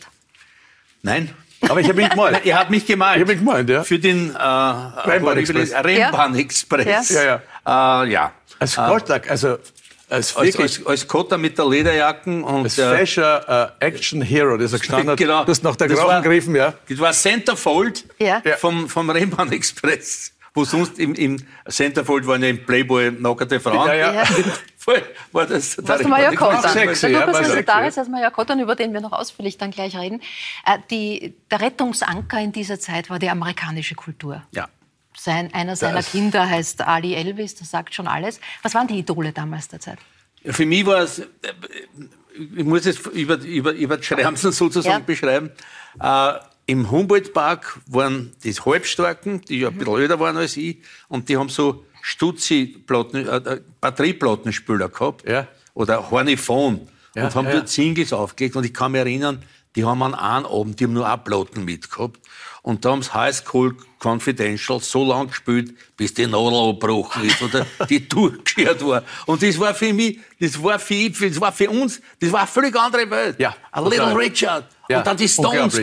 [1.02, 1.30] Nein.
[1.68, 2.42] Aber ich habe ihn gemalt.
[2.46, 3.18] Ihr habt mich gemalt.
[3.18, 3.84] Ich habe ihn gemalt, ja.
[3.84, 5.74] Für den äh, Rennbahn-Express.
[5.74, 7.10] Rennbahn-Express.
[7.10, 7.42] Ja.
[7.66, 8.04] Ja.
[8.04, 8.32] Äh, ja.
[8.58, 9.58] Als Vorschlag, also
[10.08, 14.72] als, als, als, als Kotter mit der Lederjacken und als Fashion äh, Action Hero, das
[14.72, 15.18] er gestanden hat.
[15.26, 15.44] Genau.
[15.44, 16.74] Du hast nach der Grafen gegriffen, ja.
[16.88, 18.42] Das war Centerfold ja.
[18.58, 21.38] vom, vom Rennbahn Express wo sonst im, im
[21.68, 23.88] Centerfold waren ja im Playboy nackerte Frauen.
[23.90, 24.14] Ja, ja.
[24.14, 24.24] ja.
[25.32, 26.72] war das der Was Majakottan.
[26.72, 30.22] Sexy, ja, Daris als Majakottan, über den wir noch ausführlich dann gleich reden.
[30.66, 34.44] Äh, die, der Rettungsanker in dieser Zeit war die amerikanische Kultur.
[34.52, 34.70] Ja.
[35.18, 36.12] Sein, einer seiner das.
[36.12, 38.40] Kinder heißt Ali Elvis, das sagt schon alles.
[38.64, 40.00] Was waren die Idole damals der Zeit?
[40.44, 41.26] Für mich war es, äh,
[42.34, 45.06] ich muss es über, über, über Schreimsen sozusagen ja.
[45.06, 45.52] beschreiben.
[46.00, 46.34] Äh,
[46.66, 51.38] im Humboldt-Park waren die Halbstarken, die ja ein bisschen älter waren als ich, und die
[51.38, 55.28] haben so Stutzi-Platten, äh, äh, Batterieplattenspieler gehabt.
[55.28, 55.48] Ja.
[55.74, 56.88] Oder Hornifon.
[57.16, 58.56] Ja, und haben ja, dort Singles aufgelegt.
[58.56, 59.42] Und ich kann mich erinnern,
[59.76, 62.20] die haben an einem Abend, die haben nur eine Platten mitgehabt.
[62.66, 67.40] Und da haben sie High School Confidential so lang gespielt, bis die Nadel abgebrochen ist
[67.40, 69.04] oder die durchgeschert war.
[69.28, 72.48] Und das war für mich, das war für, das war für uns, das war eine
[72.48, 73.40] völlig andere Welt.
[73.40, 73.56] Ja.
[73.72, 74.66] A Little Richard.
[74.90, 75.80] Ja, und dann die Stones.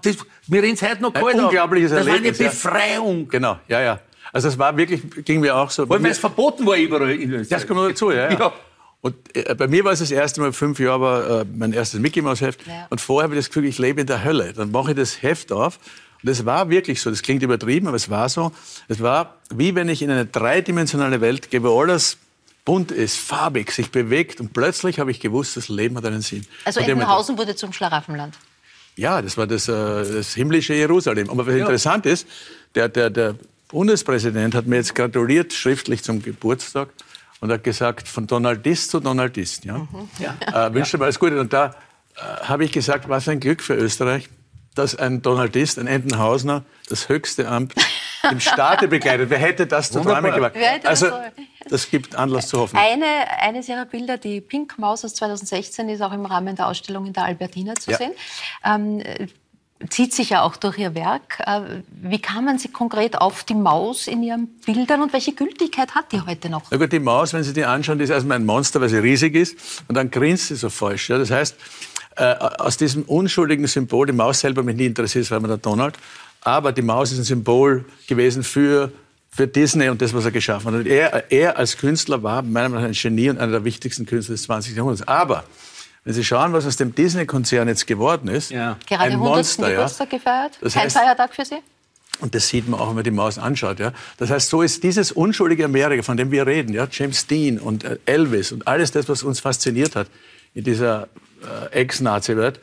[0.00, 3.22] Das, wir reden es heute noch kalt Ein unglaubliches Das war eine Befreiung.
[3.22, 3.28] Ja.
[3.28, 4.00] Genau, ja, ja.
[4.32, 5.88] Also es war wirklich, ging mir auch so.
[5.88, 7.48] Weil es verboten war überall in Österreich.
[7.48, 8.30] Das kommt noch dazu, ja.
[8.30, 8.38] ja.
[8.38, 8.52] ja.
[9.00, 11.98] Und äh, bei mir war es das erste Mal, fünf Jahre war äh, mein erstes
[11.98, 12.64] Mickey Mouse Heft.
[12.64, 12.86] Ja.
[12.90, 14.52] Und vorher habe ich das Gefühl, ich lebe in der Hölle.
[14.52, 15.80] Dann mache ich das Heft auf.
[16.22, 17.10] Und es war wirklich so.
[17.10, 18.52] Das klingt übertrieben, aber es war so.
[18.88, 22.18] Es war wie wenn ich in eine dreidimensionale Welt gehe, wo alles
[22.64, 24.40] bunt ist, farbig, sich bewegt.
[24.40, 26.46] Und plötzlich habe ich gewusst, das Leben hat einen Sinn.
[26.64, 28.36] Also Entenhausen wurde zum Schlaraffenland.
[28.96, 31.30] Ja, das war das, äh, das himmlische Jerusalem.
[31.30, 31.60] Aber was ja.
[31.60, 32.26] interessant ist,
[32.74, 33.34] der, der, der
[33.68, 36.88] Bundespräsident hat mir jetzt gratuliert, schriftlich zum Geburtstag,
[37.42, 39.64] und hat gesagt, von Donaldist zu Donaldist.
[39.64, 39.78] Ja?
[39.78, 40.08] Mhm.
[40.20, 40.36] ja.
[40.68, 40.98] Äh, wünsche ja.
[40.98, 41.40] mir alles Gute.
[41.40, 41.74] Und da
[42.14, 44.28] äh, habe ich gesagt, was ein Glück für Österreich,
[44.74, 47.74] dass ein Donaldist, ein Entenhausner, das höchste Amt
[48.30, 49.30] im Staate begleitet.
[49.30, 50.56] Wer hätte das zu träumen gewagt?
[50.84, 51.10] Also,
[51.68, 52.76] das gibt Anlass zu hoffen.
[52.76, 53.06] Eine,
[53.40, 57.12] eines Ihrer Bilder, die Pink Maus aus 2016, ist auch im Rahmen der Ausstellung in
[57.12, 57.98] der Albertina zu ja.
[57.98, 58.12] sehen.
[58.64, 59.02] Ähm,
[59.88, 61.42] zieht sich ja auch durch Ihr Werk.
[61.46, 66.12] Äh, wie kamen Sie konkret auf die Maus in Ihren Bildern und welche Gültigkeit hat
[66.12, 66.62] die heute noch?
[66.70, 68.98] Na gut, die Maus, wenn Sie die anschauen, die ist erstmal ein Monster, weil sie
[68.98, 71.10] riesig ist und dann grinst sie so falsch.
[71.10, 71.18] Ja?
[71.18, 71.56] Das heißt,
[72.16, 75.96] äh, aus diesem unschuldigen Symbol, die Maus selber mich nie interessiert, weil man der Donald,
[76.40, 78.92] aber die Maus ist ein Symbol gewesen für
[79.34, 80.74] für Disney und das, was er geschaffen hat.
[80.80, 84.04] Und er, er als Künstler war meiner Meinung nach ein Genie und einer der wichtigsten
[84.04, 84.76] Künstler des 20.
[84.76, 85.08] Jahrhunderts.
[85.08, 85.44] Aber
[86.04, 88.76] wenn Sie schauen, was aus dem Disney-Konzern jetzt geworden ist, ja.
[88.86, 89.34] gerade ein 100.
[89.36, 90.18] Monster, Geburtstag ja.
[90.18, 91.58] gefeiert, das kein heißt, Feiertag für Sie?
[92.20, 93.78] Und das sieht man auch, wenn man die Maus anschaut.
[93.78, 93.92] Ja.
[94.18, 97.84] Das heißt, so ist dieses unschuldige Amerika, von dem wir reden, ja, James Dean und
[97.84, 100.08] äh, Elvis und alles das, was uns fasziniert hat
[100.54, 101.08] in dieser
[101.42, 102.60] äh, Ex-Nazi-Welt,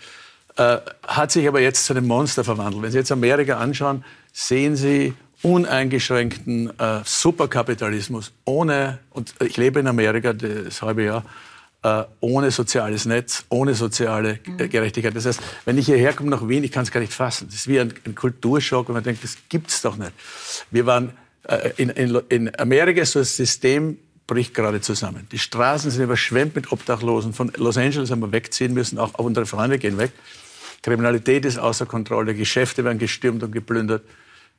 [0.58, 2.84] äh, hat sich aber jetzt zu einem Monster verwandelt.
[2.84, 9.88] Wenn Sie jetzt Amerika anschauen, sehen Sie uneingeschränkten äh, Superkapitalismus ohne, und ich lebe in
[9.88, 11.24] Amerika das halbe Jahr,
[11.82, 14.70] äh, ohne soziales Netz, ohne soziale mhm.
[14.70, 15.16] Gerechtigkeit.
[15.16, 17.48] Das heißt, wenn ich hierher komme nach Wien, ich kann es gar nicht fassen.
[17.48, 20.12] Das ist wie ein, ein Kulturschock, und man denkt, das gibt's doch nicht.
[20.72, 21.14] Wir waren
[21.44, 23.98] äh, in, in, in Amerika so das System
[24.30, 25.28] bricht gerade zusammen.
[25.32, 27.34] Die Straßen sind überschwemmt mit Obdachlosen.
[27.34, 30.12] Von Los Angeles haben wir wegziehen müssen, auch, unsere Freunde gehen weg.
[30.84, 34.04] Kriminalität ist außer Kontrolle, Geschäfte werden gestürmt und geplündert.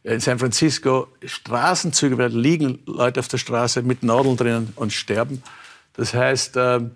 [0.02, 5.40] In San Francisco Straßenzüge werden liegen Leute auf der Straße mit Nadeln drinnen und sterben.
[5.94, 6.90] Das heißt, ähm,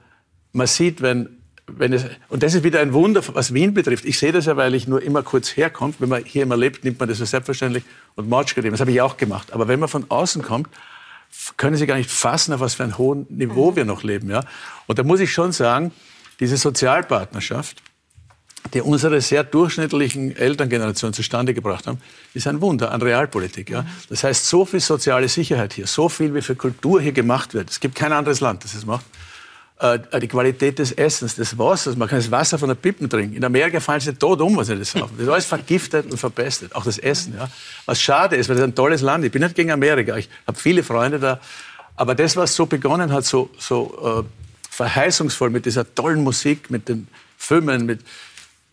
[0.52, 1.28] man sieht, wenn,
[1.68, 4.04] wenn es, und das ist wieder ein Wunder, was Wien betrifft.
[4.04, 5.94] Ich sehe das ja, weil ich nur immer kurz herkomme.
[6.00, 7.84] Wenn man hier immer lebt, nimmt man das so selbstverständlich
[8.16, 8.72] und March gegeben.
[8.72, 9.52] Das habe ich auch gemacht.
[9.52, 10.68] Aber wenn man von außen kommt,
[11.56, 13.76] können Sie gar nicht fassen, auf was für ein hohen Niveau mhm.
[13.76, 14.30] wir noch leben.
[14.30, 14.40] Ja?
[14.86, 15.92] Und da muss ich schon sagen,
[16.40, 17.82] diese Sozialpartnerschaft,
[18.72, 21.98] die unsere sehr durchschnittlichen Elterngeneration zustande gebracht haben,
[22.32, 23.70] ist ein Wunder an Realpolitik.
[23.70, 23.82] Ja?
[23.82, 23.86] Mhm.
[24.08, 27.70] Das heißt, so viel soziale Sicherheit hier, so viel wie für Kultur hier gemacht wird.
[27.70, 29.04] Es gibt kein anderes Land, das es macht.
[29.80, 31.96] Äh, die Qualität des Essens, des Wassers.
[31.96, 33.34] Man kann das Wasser von der Pippen trinken.
[33.34, 35.14] In Amerika fallen sie tot um, was sie das saufen.
[35.16, 36.74] Das ist alles vergiftet und verpestet.
[36.76, 37.34] Auch das Essen.
[37.36, 37.48] Ja.
[37.84, 39.24] Was schade ist, weil das ist ein tolles Land.
[39.24, 40.16] Ich bin nicht gegen Amerika.
[40.16, 41.40] Ich habe viele Freunde da.
[41.96, 46.88] Aber das, was so begonnen hat, so, so äh, verheißungsvoll mit dieser tollen Musik, mit
[46.88, 48.00] den Filmen, mit,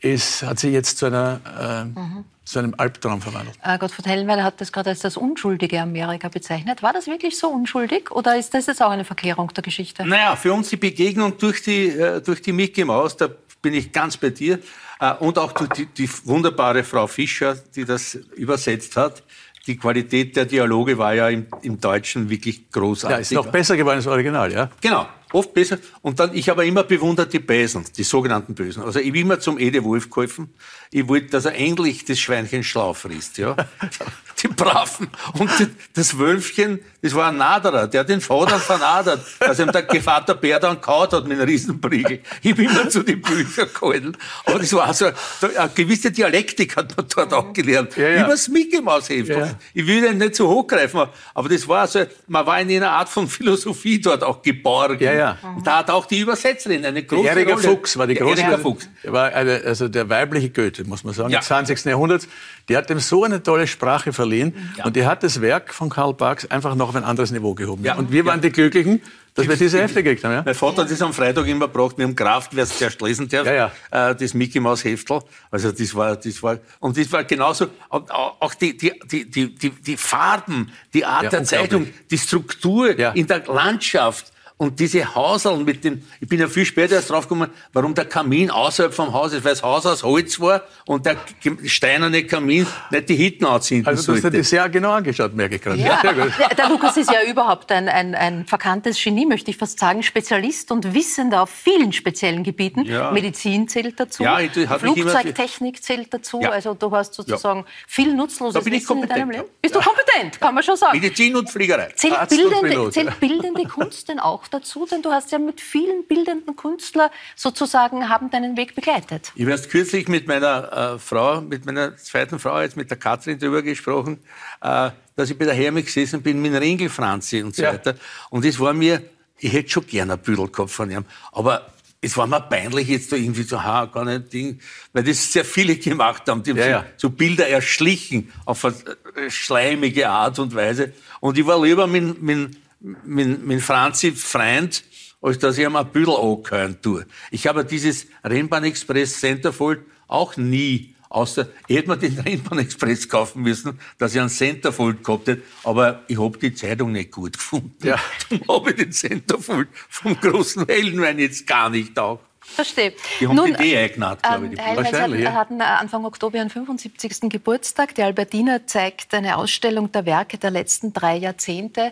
[0.02, 3.58] ist, hat sich jetzt zu einer äh, mhm zu einem Albtraum verwandelt.
[3.64, 6.82] Äh, Gottfried Hellenweiler hat das gerade als das unschuldige Amerika bezeichnet.
[6.82, 10.06] War das wirklich so unschuldig oder ist das jetzt auch eine Verkehrung der Geschichte?
[10.06, 13.30] Naja, für uns die Begegnung durch die, äh, durch die Mickey Maus, da
[13.62, 14.60] bin ich ganz bei dir.
[15.00, 19.24] Äh, und auch die, die wunderbare Frau Fischer, die das übersetzt hat.
[19.68, 23.16] Die Qualität der Dialoge war ja im, im Deutschen wirklich großartig.
[23.16, 24.72] Ja, ist noch besser geworden als Original, ja?
[24.82, 25.78] Genau oft besser.
[26.02, 28.84] Und dann, ich habe immer bewundert die Bösen, die sogenannten Bösen.
[28.84, 30.54] Also ich will immer zum Ede Wolf geholfen.
[30.92, 33.56] Ich wollte, dass er endlich das Schweinchen schlau frisst, ja.
[34.44, 35.10] die Braven.
[35.38, 35.50] Und
[35.94, 40.36] das Wölfchen, das war ein Naderer, der hat den Vater vernadert, dass ihm der Vater
[40.36, 42.20] Bär dann kaut hat mit einem Riesenbriegel.
[42.42, 44.18] Ich bin immer zu den Büchern gehalten.
[44.46, 47.96] Aber das war so, eine gewisse Dialektik hat man dort auch gelernt.
[47.98, 48.24] Ja, ja.
[48.24, 49.56] Über das Mickey Maus ja.
[49.74, 53.10] Ich will den nicht so hochgreifen, aber das war so, man war in einer Art
[53.10, 55.04] von Philosophie dort auch geborgen.
[55.04, 55.38] Ja, ja.
[55.56, 57.64] Und da hat auch die Übersetzerin eine große Erika Rolle.
[57.64, 58.42] Fuchs war die große.
[58.42, 58.90] Erika Fuchs.
[59.04, 61.40] War eine, also der weibliche Goethe, muss man sagen, ja.
[61.40, 61.86] des 20.
[61.86, 62.28] Jahrhunderts.
[62.70, 64.86] Die hat ihm so eine tolle Sprache verliehen ja.
[64.86, 67.84] und die hat das Werk von Karl Barks einfach noch auf ein anderes Niveau gehoben.
[67.84, 67.96] Ja.
[67.96, 69.02] Und wir waren die Glücklichen,
[69.34, 70.34] dass wir diese Hefte gekriegt haben.
[70.34, 70.42] Ja?
[70.44, 73.30] Mein Vater hat das am Freitag immer gebracht mit dem Kraft, wer es zuerst lesen
[73.30, 74.10] darf, ja, ja.
[74.10, 75.20] Äh, das Mickey Maus Heftel.
[75.50, 79.98] Also das war, das war, und das war genauso, auch die, die, die, die, die
[79.98, 84.32] Farben, die Art ja, der Zeitung, die Struktur in der Landschaft,
[84.62, 88.52] und diese Hauseln mit dem, ich bin ja viel später erst draufgekommen, warum der Kamin
[88.52, 91.18] außerhalb vom Haus ist, weil das Haus aus Holz war und der
[91.66, 95.56] steinerne Kamin nicht die Hitten anziehen Also du hast dir das sehr genau angeschaut, merke
[95.56, 95.80] ich gerade.
[95.80, 96.00] Ja.
[96.04, 100.04] ja der Lukas ist ja überhaupt ein, ein, ein verkanntes Genie, möchte ich fast sagen,
[100.04, 102.86] Spezialist und Wissender auf vielen speziellen Gebieten.
[102.86, 103.10] Ja.
[103.10, 104.38] Medizin zählt dazu, ja,
[104.78, 106.52] Flugzeugtechnik zählt dazu, ja.
[106.52, 109.46] also du hast sozusagen viel nutzloses Wissen in deinem Leben.
[109.60, 111.00] Bist du kompetent, kann man schon sagen.
[111.00, 111.90] Medizin und Fliegerei.
[111.96, 114.86] Zählt bildende, zählt bildende Kunst denn auch dazu?
[114.86, 119.32] Denn du hast ja mit vielen bildenden Künstlern sozusagen haben deinen Weg begleitet.
[119.36, 122.98] Ich habe erst kürzlich mit meiner äh, Frau, mit meiner zweiten Frau, jetzt mit der
[122.98, 124.20] Katrin darüber gesprochen,
[124.62, 127.74] äh, dass ich bei der Herme gesessen bin mit Ringel Franzi und so ja.
[127.74, 127.96] weiter.
[128.30, 129.02] Und es war mir,
[129.40, 133.12] ich hätte schon gerne ein Büdel gehabt von ihm, aber es war mir peinlich, jetzt
[133.12, 134.60] da irgendwie zu ha, gar nicht Ding,
[134.92, 136.42] weil das sehr viele gemacht haben.
[136.42, 136.86] Die haben ja, so, ja.
[136.98, 138.76] so, Bilder erschlichen auf eine
[139.16, 140.94] äh, schleimige Art und Weise.
[141.20, 144.84] Und ich war lieber mit, mit, mit, mit Franzi Freund,
[145.22, 147.06] als dass ich ihm ein Büdel angehören tue.
[147.30, 153.08] Ich habe dieses Rennbahn Express Centerfold auch nie Außer, ich hätte mir den Rennbahn Express
[153.08, 157.34] kaufen müssen, dass ich einen Centerfold gehabt hätte, aber ich habe die Zeitung nicht gut
[157.34, 157.76] gefunden.
[157.84, 158.00] Ja.
[158.30, 162.22] Darum habe ich den Centerfold vom großen Heldenwein jetzt gar nicht auch.
[162.40, 162.94] Verstehe.
[163.20, 164.60] Die haben Nun, die Idee eingenannt, glaube ich.
[164.60, 167.30] Ähm, Wahrscheinlich, hatten, hatten Anfang Oktober ihren 75.
[167.30, 167.94] Geburtstag.
[167.96, 171.92] Die Albertina zeigt eine Ausstellung der Werke der letzten drei Jahrzehnte.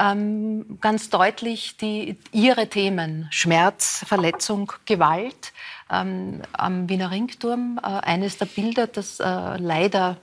[0.00, 5.52] Ähm, ganz deutlich die, ihre Themen Schmerz, Verletzung, Gewalt.
[5.90, 10.16] Ähm, am Wiener Ringturm äh, eines der Bilder, das äh, leider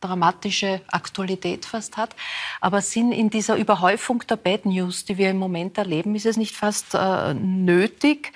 [0.00, 2.16] dramatische Aktualität fast hat.
[2.60, 6.38] Aber sind in dieser Überhäufung der Bad News, die wir im Moment erleben, ist es
[6.38, 8.32] nicht fast äh, nötig,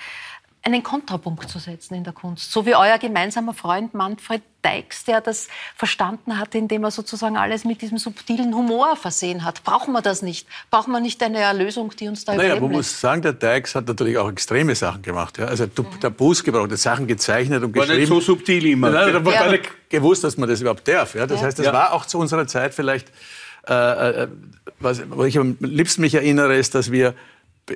[0.63, 2.51] einen Kontrapunkt zu setzen in der Kunst.
[2.51, 7.63] So wie euer gemeinsamer Freund Manfred Deix, der das verstanden hat, indem er sozusagen alles
[7.63, 9.63] mit diesem subtilen Humor versehen hat.
[9.63, 10.47] Brauchen wir das nicht?
[10.69, 13.87] Brauchen wir nicht eine Erlösung, die uns da naja, man muss sagen, der Deix hat
[13.87, 15.37] natürlich auch extreme Sachen gemacht.
[15.37, 15.45] Ja?
[15.45, 15.99] Also mhm.
[16.01, 18.09] der Bus gebraucht, hat Sachen gezeichnet und war geschrieben.
[18.09, 18.89] War nicht so subtil immer.
[18.89, 19.43] Nein, da war ja.
[19.43, 21.15] gar nicht gewusst, dass man das überhaupt darf.
[21.15, 21.27] Ja?
[21.27, 21.47] Das ja.
[21.47, 21.73] heißt, das ja.
[21.73, 23.09] war auch zu unserer Zeit vielleicht,
[23.69, 23.73] äh,
[24.23, 24.27] äh,
[24.79, 27.13] was, wo ich am liebsten mich erinnere, ist, dass wir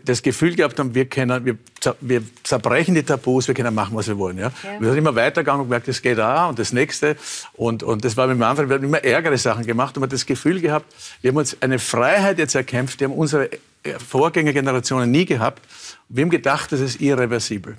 [0.06, 1.58] das Gefühl gehabt haben, wir, können, wir,
[1.99, 4.38] wir zerbrechen die Tabus, wir können machen, was wir wollen.
[4.38, 4.51] Ja?
[4.63, 4.80] ja.
[4.80, 7.17] Wir sind immer weitergegangen und gemerkt, das geht auch und das nächste.
[7.54, 10.08] Und, und das war mit dem Anfang, wir haben immer ärgere Sachen gemacht und man
[10.08, 10.86] hat das Gefühl gehabt,
[11.21, 13.49] wir haben uns eine Freiheit jetzt erkämpft, die haben unsere
[14.08, 15.62] Vorgängergenerationen nie gehabt.
[16.08, 17.77] Wir haben gedacht, das ist irreversibel.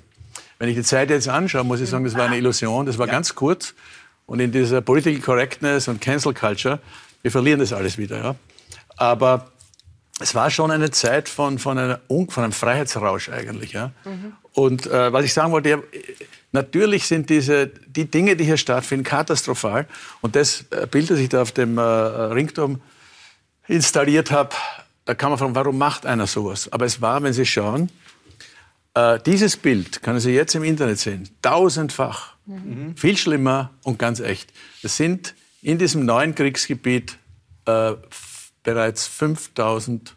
[0.59, 3.07] Wenn ich die Zeit jetzt anschaue, muss ich sagen, das war eine Illusion, das war
[3.07, 3.13] ja.
[3.13, 3.73] ganz kurz.
[4.25, 6.79] Und in dieser Political Correctness und Cancel Culture,
[7.21, 8.17] wir verlieren das alles wieder.
[8.17, 8.35] Ja?
[8.95, 9.51] Aber
[10.19, 13.73] es war schon eine Zeit von, von, einer, von einem Freiheitsrausch eigentlich.
[13.73, 13.91] Ja?
[14.05, 14.33] Mhm.
[14.53, 15.77] Und äh, was ich sagen wollte, ja,
[16.51, 19.87] natürlich sind diese, die Dinge, die hier stattfinden, katastrophal.
[20.21, 22.79] Und das äh, Bild, das ich da auf dem äh, Ringturm
[23.67, 24.55] installiert habe,
[25.05, 26.71] da kann man fragen, warum macht einer sowas?
[26.71, 27.89] Aber es war, wenn Sie schauen,
[28.93, 32.95] äh, dieses Bild können Sie jetzt im Internet sehen, tausendfach, mhm.
[32.95, 34.53] viel schlimmer und ganz echt.
[34.83, 37.17] Das sind in diesem neuen Kriegsgebiet
[37.65, 37.93] äh,
[38.63, 40.15] bereits 5000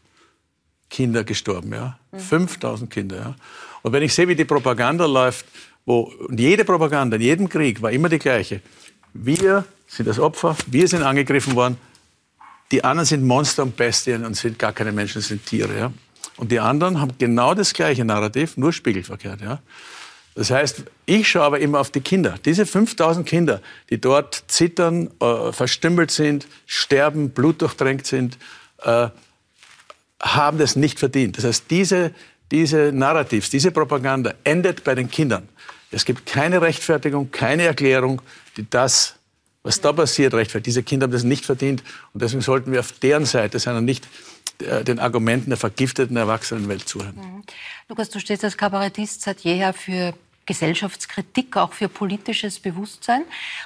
[0.89, 1.73] Kinder gestorben.
[1.73, 1.99] Ja?
[2.13, 2.19] Mhm.
[2.19, 3.17] 5000 Kinder.
[3.17, 3.35] Ja?
[3.83, 5.47] Und wenn ich sehe, wie die Propaganda läuft,
[5.85, 8.61] wo jede Propaganda in jedem Krieg war immer die gleiche.
[9.15, 11.79] Wir sind das Opfer, wir sind angegriffen worden,
[12.73, 15.79] die anderen sind Monster und Bestien und sind gar keine Menschen, sind Tiere.
[15.79, 15.93] Ja?
[16.37, 19.41] Und die anderen haben genau das gleiche Narrativ, nur spiegelverkehrt.
[19.41, 19.61] Ja?
[20.37, 22.35] Das heißt, ich schaue aber immer auf die Kinder.
[22.45, 28.37] Diese 5000 Kinder, die dort zittern, äh, verstümmelt sind, sterben, blutdurchdrängt sind,
[28.83, 29.09] äh,
[30.21, 31.39] haben das nicht verdient.
[31.39, 32.13] Das heißt, diese,
[32.51, 35.49] diese Narrativs, diese Propaganda endet bei den Kindern.
[35.91, 38.21] Es gibt keine Rechtfertigung, keine Erklärung,
[38.59, 39.15] die das,
[39.63, 40.67] was da passiert, rechtfertigt.
[40.67, 43.87] Diese Kinder haben das nicht verdient und deswegen sollten wir auf deren Seite sein und
[43.87, 44.07] nicht
[44.59, 47.17] äh, den Argumenten der vergifteten Erwachsenenwelt zuhören.
[47.17, 47.43] Mhm.
[47.89, 50.13] Lukas, du stehst als Kabarettist seit jeher für
[50.47, 53.23] Gesellschaftskritik, auch für politisches Bewusstsein.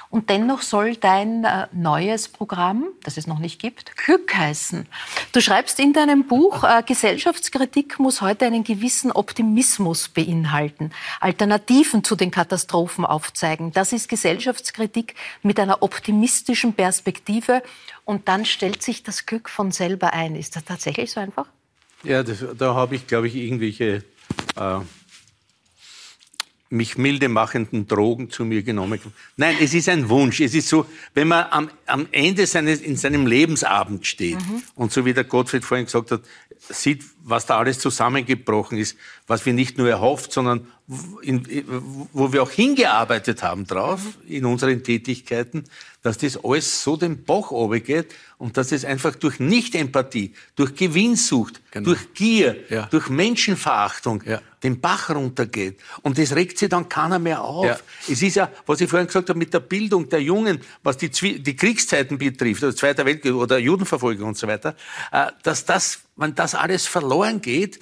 [0.09, 4.87] Und dennoch soll dein äh, neues Programm, das es noch nicht gibt, Glück heißen.
[5.31, 12.15] Du schreibst in deinem Buch, äh, Gesellschaftskritik muss heute einen gewissen Optimismus beinhalten, Alternativen zu
[12.15, 13.71] den Katastrophen aufzeigen.
[13.71, 17.61] Das ist Gesellschaftskritik mit einer optimistischen Perspektive.
[18.03, 20.35] Und dann stellt sich das Glück von selber ein.
[20.35, 21.45] Ist das tatsächlich so einfach?
[22.03, 24.03] Ja, das, da habe ich, glaube ich, irgendwelche
[24.55, 24.79] äh
[26.71, 28.99] mich milde machenden Drogen zu mir genommen.
[29.35, 30.39] Nein, es ist ein Wunsch.
[30.39, 34.63] Es ist so, wenn man am, am Ende seines, in seinem Lebensabend steht mhm.
[34.75, 36.21] und so wie der Gottfried vorhin gesagt hat,
[36.59, 38.95] sieht, was da alles zusammengebrochen ist,
[39.31, 40.67] was wir nicht nur erhofft, sondern
[41.21, 41.63] in,
[42.11, 45.63] wo wir auch hingearbeitet haben drauf in unseren Tätigkeiten,
[46.01, 51.61] dass das alles so den Bach geht und dass es einfach durch Nicht-Empathie, durch Gewinnsucht,
[51.71, 51.85] genau.
[51.85, 52.87] durch Gier, ja.
[52.87, 54.41] durch Menschenverachtung ja.
[54.63, 55.79] den Bach runtergeht.
[56.01, 57.67] Und das regt sich dann keiner mehr auf.
[57.67, 57.79] Ja.
[58.09, 61.09] Es ist ja, was ich vorhin gesagt habe, mit der Bildung der Jungen, was die,
[61.09, 64.75] die Kriegszeiten betrifft, also Zweiter Weltkrieg oder Judenverfolgung und so weiter,
[65.13, 67.79] äh, dass das, wenn das alles verloren geht,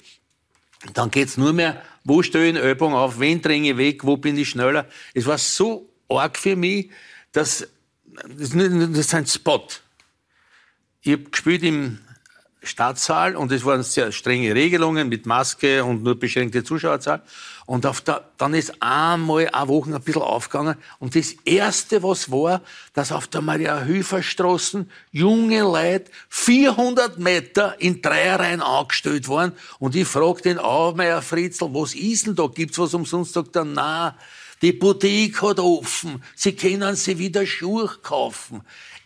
[0.94, 4.16] dann geht's nur mehr, wo stehe ich in Übung auf, wen dränge ich weg, wo
[4.16, 4.86] bin ich schneller.
[5.14, 6.90] Es war so arg für mich,
[7.32, 7.68] dass
[8.26, 9.66] das ist ein Spot.
[11.02, 12.00] Ich habe gespielt im
[12.62, 17.22] Stadtsaal und es waren sehr strenge Regelungen mit Maske und nur beschränkte Zuschauerzahl.
[17.66, 20.74] Und auf der, dann ist einmal eine Woche ein bisschen aufgegangen.
[20.98, 22.62] Und das Erste, was war,
[22.94, 29.52] dass auf der Maria-Hilfer-Straße junge Leute 400 Meter in Dreierreihen angestellt waren.
[29.78, 32.46] Und ich frage den Aufmeier Fritzl, was ist denn da?
[32.48, 33.32] Gibt's was umsonst?
[33.32, 34.16] Sagt er, na,
[34.62, 36.22] die Boutique hat offen.
[36.34, 38.62] Sie können sie wieder Schuhe kaufen.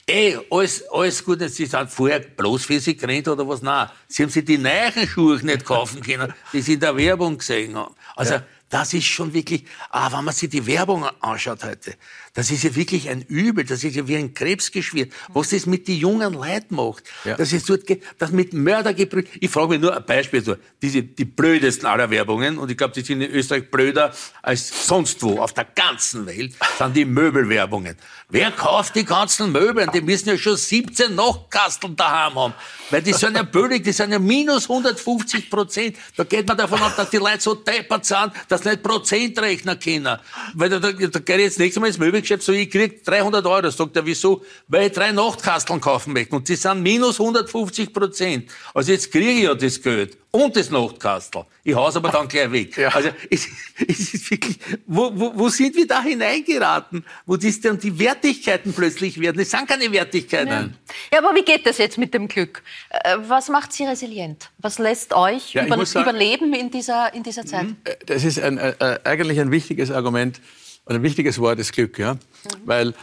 [0.07, 1.41] Ey, alles, alles gut.
[1.49, 3.63] Sie sind vorher bloß für sie gerannt oder was?
[3.63, 3.89] Nein.
[4.07, 7.75] Sie haben sich die neuen Schuhe nicht kaufen können, die sie in der Werbung gesehen
[7.75, 7.95] haben.
[8.15, 8.43] Also, ja.
[8.69, 11.95] das ist schon wirklich, ah, wenn man sich die Werbung anschaut heute,
[12.35, 15.07] das ist ja wirklich ein Übel, das ist ja wie ein Krebsgeschwür.
[15.29, 17.37] Was das mit den jungen Leuten macht, ja.
[17.37, 17.83] das ist dort,
[18.19, 19.25] das mit Mördergebrüll.
[19.41, 22.93] Ich frage mich nur ein Beispiel, so, diese, die blödesten aller Werbungen, und ich glaube,
[22.93, 27.97] die sind in Österreich blöder als sonst wo, auf der ganzen Welt, sind die Möbelwerbungen.
[28.29, 29.87] Wer kauft die ganzen Möbel?
[29.95, 32.55] Die müssen ja schon 17 Nachkasteln daheim haben.
[32.91, 35.97] Weil die sind ja billig, die sind ja minus 150 Prozent.
[36.17, 39.39] Da geht man davon aus, dass die Leute so deppert sind, dass sie nicht Prozent
[39.39, 40.19] rechnen können.
[40.55, 43.71] Weil da, da, da geht jetzt nächstes Mal ins Möbelgeschäft so, ich krieg 300 Euro.
[43.71, 44.43] Sagt er, wieso?
[44.69, 46.35] Weil ich drei Nachtkasteln kaufen möchte.
[46.35, 48.51] Und die sind minus 150 Prozent.
[48.73, 51.45] Also jetzt kriege ich ja das Geld und das Nachtkastel.
[51.63, 52.77] Ich hau's aber dann gleich weg.
[52.77, 52.89] Ja.
[52.89, 53.47] Also es,
[53.87, 58.73] es ist wirklich, wo, wo, wo sind wir da hineingeraten, wo das dann die Wertigkeiten
[58.73, 59.39] plötzlich werden?
[59.39, 60.49] Das sind keine Wertigkeiten.
[60.49, 60.69] Ja.
[61.13, 62.63] ja, aber wie geht das jetzt mit dem Glück?
[62.91, 64.51] Äh, was macht Sie resilient?
[64.59, 67.65] Was lässt euch ja, über, sagen, überleben in dieser, in dieser Zeit?
[67.65, 67.77] Mhm.
[67.85, 70.41] Äh, das ist ein, äh, eigentlich ein wichtiges Argument
[70.87, 71.99] ein wichtiges Wort, das Glück.
[71.99, 72.15] Ja?
[72.15, 72.19] Mhm.
[72.65, 72.95] Weil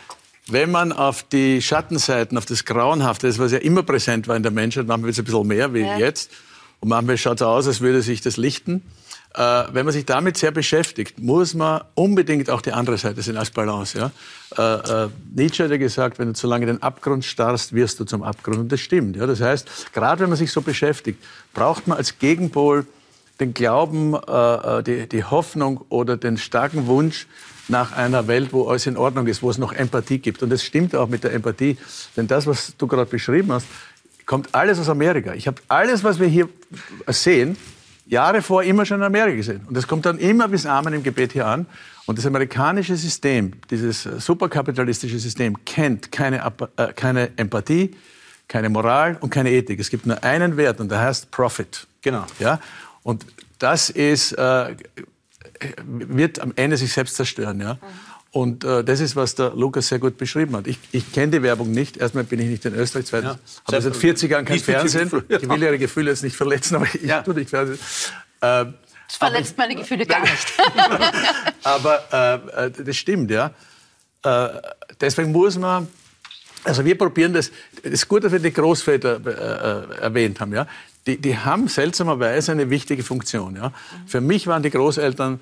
[0.48, 4.44] wenn man auf die Schattenseiten, auf das Grauenhafte, das was ja immer präsent war in
[4.44, 5.98] der Menschheit, manchmal wird es ein bisschen mehr wie ja.
[5.98, 6.32] jetzt,
[6.80, 8.82] und manchmal schaut es aus, als würde sich das lichten.
[9.36, 13.38] Äh, wenn man sich damit sehr beschäftigt, muss man unbedingt auch die andere Seite sehen
[13.38, 13.98] als Balance.
[13.98, 14.12] Ja?
[14.58, 18.04] Äh, äh, Nietzsche hat ja gesagt, wenn du zu lange den Abgrund starrst, wirst du
[18.04, 18.58] zum Abgrund.
[18.58, 19.16] Und das stimmt.
[19.16, 19.28] Ja?
[19.28, 22.86] Das heißt, gerade wenn man sich so beschäftigt, braucht man als Gegenpol
[23.40, 27.28] den Glauben, äh, äh, die, die Hoffnung oder den starken Wunsch
[27.72, 30.44] nach einer Welt, wo alles in Ordnung ist, wo es noch Empathie gibt.
[30.44, 31.78] Und das stimmt auch mit der Empathie.
[32.16, 33.66] Denn das, was du gerade beschrieben hast,
[34.26, 35.34] kommt alles aus Amerika.
[35.34, 36.48] Ich habe alles, was wir hier
[37.08, 37.58] sehen,
[38.06, 39.62] Jahre vor immer schon in Amerika gesehen.
[39.68, 41.66] Und das kommt dann immer bis Amen im Gebet hier an.
[42.06, 46.44] Und das amerikanische System, dieses superkapitalistische System, kennt keine,
[46.76, 47.92] äh, keine Empathie,
[48.48, 49.80] keine Moral und keine Ethik.
[49.80, 51.88] Es gibt nur einen Wert und der heißt Profit.
[52.02, 52.26] Genau.
[52.40, 52.60] Ja?
[53.04, 53.26] Und
[53.60, 54.76] das ist, äh,
[55.86, 57.60] wird am Ende sich selbst zerstören.
[57.60, 57.76] Ja?
[57.76, 57.80] Mhm.
[58.32, 60.66] Und äh, das ist, was der Lukas sehr gut beschrieben hat.
[60.66, 61.98] Ich, ich kenne die Werbung nicht.
[61.98, 65.12] Erstmal bin ich nicht in Österreich, zweitens ja, habe seit 40 Jahren kein Fernsehen.
[65.28, 67.22] Ich will Ihre Gefühle jetzt nicht verletzen, aber ich ja.
[67.24, 67.80] tue nicht Fernsehen.
[68.40, 68.66] Äh,
[69.12, 70.54] das verletzt meine Gefühle gar nicht.
[71.64, 72.04] aber
[72.58, 73.52] äh, äh, das stimmt, ja.
[74.24, 74.48] Äh,
[75.02, 75.90] deswegen muss man,
[76.64, 77.52] also wir probieren das,
[77.84, 80.66] das ist gut, dass wir die Großväter äh, äh, erwähnt haben, ja.
[81.08, 83.72] Die, die haben seltsamerweise eine wichtige Funktion, ja.
[84.06, 85.40] Für mich waren die Großeltern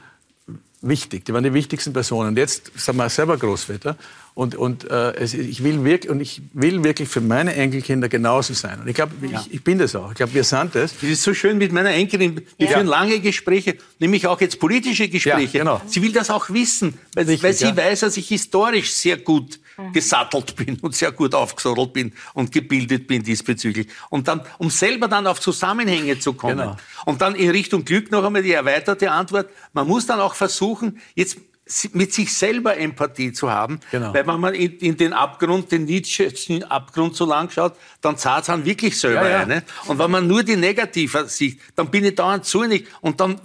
[0.82, 1.26] wichtig.
[1.26, 2.30] Die waren die wichtigsten Personen.
[2.30, 3.98] Und jetzt sind wir selber Großväter.
[4.39, 8.54] Und, und, äh, es, ich will wirklich, und ich will wirklich für meine Enkelkinder genauso
[8.54, 8.80] sein.
[8.80, 9.41] Und ich glaube, ja.
[9.41, 10.12] ich, ich, bin das auch.
[10.12, 10.93] Ich glaube, wir sind das.
[10.93, 12.39] Das ist so schön mit meiner Enkelin.
[12.58, 12.71] Wir ja.
[12.71, 15.58] führen lange Gespräche, nämlich auch jetzt politische Gespräche.
[15.58, 15.82] Ja, genau.
[15.88, 19.60] Sie will das auch wissen, weil, Richtig, weil sie weiß, dass ich historisch sehr gut
[19.80, 19.93] Mhm.
[19.93, 23.88] gesattelt bin und sehr gut aufgesattelt bin und gebildet bin diesbezüglich.
[24.10, 26.58] Und dann, um selber dann auf Zusammenhänge zu kommen.
[26.58, 26.78] Genau.
[27.06, 29.49] Und dann in Richtung Glück noch einmal die erweiterte Antwort.
[29.73, 31.38] Man muss dann auch versuchen, jetzt
[31.94, 33.80] mit sich selber Empathie zu haben.
[33.92, 34.14] Genau.
[34.14, 38.42] Weil wenn man in, in den Abgrund, den Nietzsche'schen Abgrund so lang schaut, dann zahlt
[38.42, 39.40] es dann wirklich selber ja, ja.
[39.42, 39.64] eine.
[39.86, 43.40] Und wenn man nur die Negative sieht, dann bin ich dauernd zornig und dann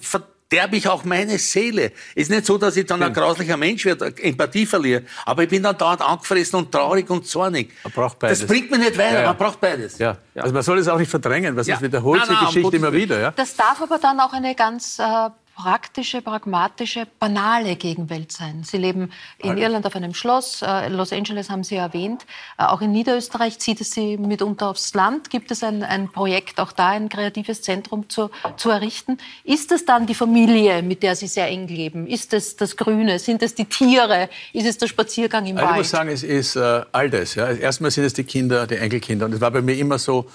[0.54, 1.92] sterbe ich auch meine Seele.
[2.14, 5.62] Ist nicht so, dass ich dann ein grauslicher Mensch werde, Empathie verliere, aber ich bin
[5.62, 7.72] dann dauernd angefressen und traurig und zornig.
[7.82, 8.40] Man braucht beides.
[8.40, 9.26] Das bringt mich nicht weiter, ja, ja.
[9.28, 9.98] man braucht beides.
[9.98, 10.16] Ja.
[10.36, 11.76] Also man soll es auch nicht verdrängen, was ja.
[11.76, 13.20] es wiederholt sich Geschichte immer wieder.
[13.20, 13.30] Ja?
[13.32, 18.62] Das darf aber dann auch eine ganz äh, praktische, pragmatische, banale Gegenwelt sein.
[18.64, 19.60] Sie leben in Alle.
[19.60, 22.26] Irland auf einem Schloss, äh, Los Angeles haben Sie erwähnt.
[22.58, 25.30] Äh, auch in Niederösterreich zieht es Sie mitunter aufs Land.
[25.30, 29.18] Gibt es ein, ein Projekt, auch da ein kreatives Zentrum zu, zu errichten?
[29.44, 32.06] Ist es dann die Familie, mit der Sie sehr eng leben?
[32.06, 33.18] Ist es das Grüne?
[33.18, 34.28] Sind es die Tiere?
[34.52, 35.76] Ist es der Spaziergang im also Wald?
[35.76, 37.36] Ich muss sagen, es ist äh, all das.
[37.36, 37.50] Ja.
[37.50, 39.26] Erstmal sind es die Kinder, die Enkelkinder.
[39.26, 40.28] Und es war bei mir immer so,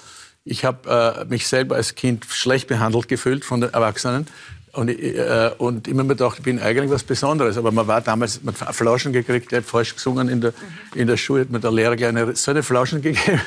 [0.44, 4.26] ich habe äh, mich selber als Kind schlecht behandelt gefühlt von den Erwachsenen.
[4.72, 7.56] Und, äh, und immer mir gedacht, ich bin eigentlich was Besonderes.
[7.56, 10.52] Aber man war damals, man hat Flauschen gekriegt, ich habe falsch gesungen in der,
[10.94, 13.40] in der Schule, hat mir der Lehrer eine, so eine Flauschen gegeben.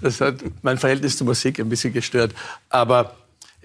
[0.00, 2.34] Das hat mein Verhältnis zur Musik ein bisschen gestört.
[2.68, 3.14] Aber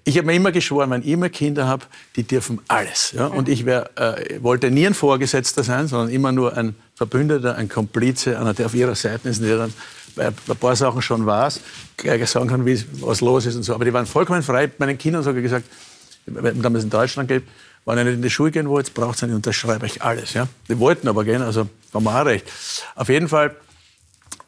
[0.04, 1.86] ich habe mir immer geschworen, wenn ich immer Kinder habe,
[2.16, 3.12] die dürfen alles.
[3.12, 3.28] Ja?
[3.28, 7.70] Und ich wär, äh, wollte nie ein Vorgesetzter sein, sondern immer nur ein Verbündeter, ein
[7.70, 9.74] Komplize, einer, der auf ihrer Seite ist, der dann
[10.16, 11.62] bei ein paar Sachen schon weiß,
[11.98, 13.74] gleich sagen kann, was los ist und so.
[13.74, 14.70] Aber die waren vollkommen frei.
[14.78, 15.66] Meinen Kindern ich gesagt,
[16.26, 17.50] damals in Deutschland gelebt,
[17.86, 20.34] wenn ich nicht in die Schule gehen wollte, braucht es nicht, unterschreibe ich alles.
[20.34, 20.48] Ja?
[20.70, 22.46] Die wollten aber gehen, also haben wir auch recht.
[22.96, 23.56] Auf jeden Fall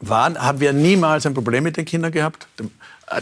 [0.00, 2.46] waren, haben wir niemals ein Problem mit den Kindern gehabt.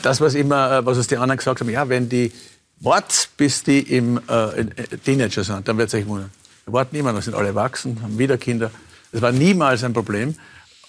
[0.03, 2.33] Das, was immer, was uns die anderen gesagt haben, ja, wenn die
[2.81, 4.65] warten, bis die im äh,
[5.05, 6.31] Teenager sind, dann wird es euch wundern.
[6.65, 8.71] Wir warten immer, noch, sind alle erwachsen, haben wieder Kinder.
[9.13, 10.37] Das war niemals ein Problem.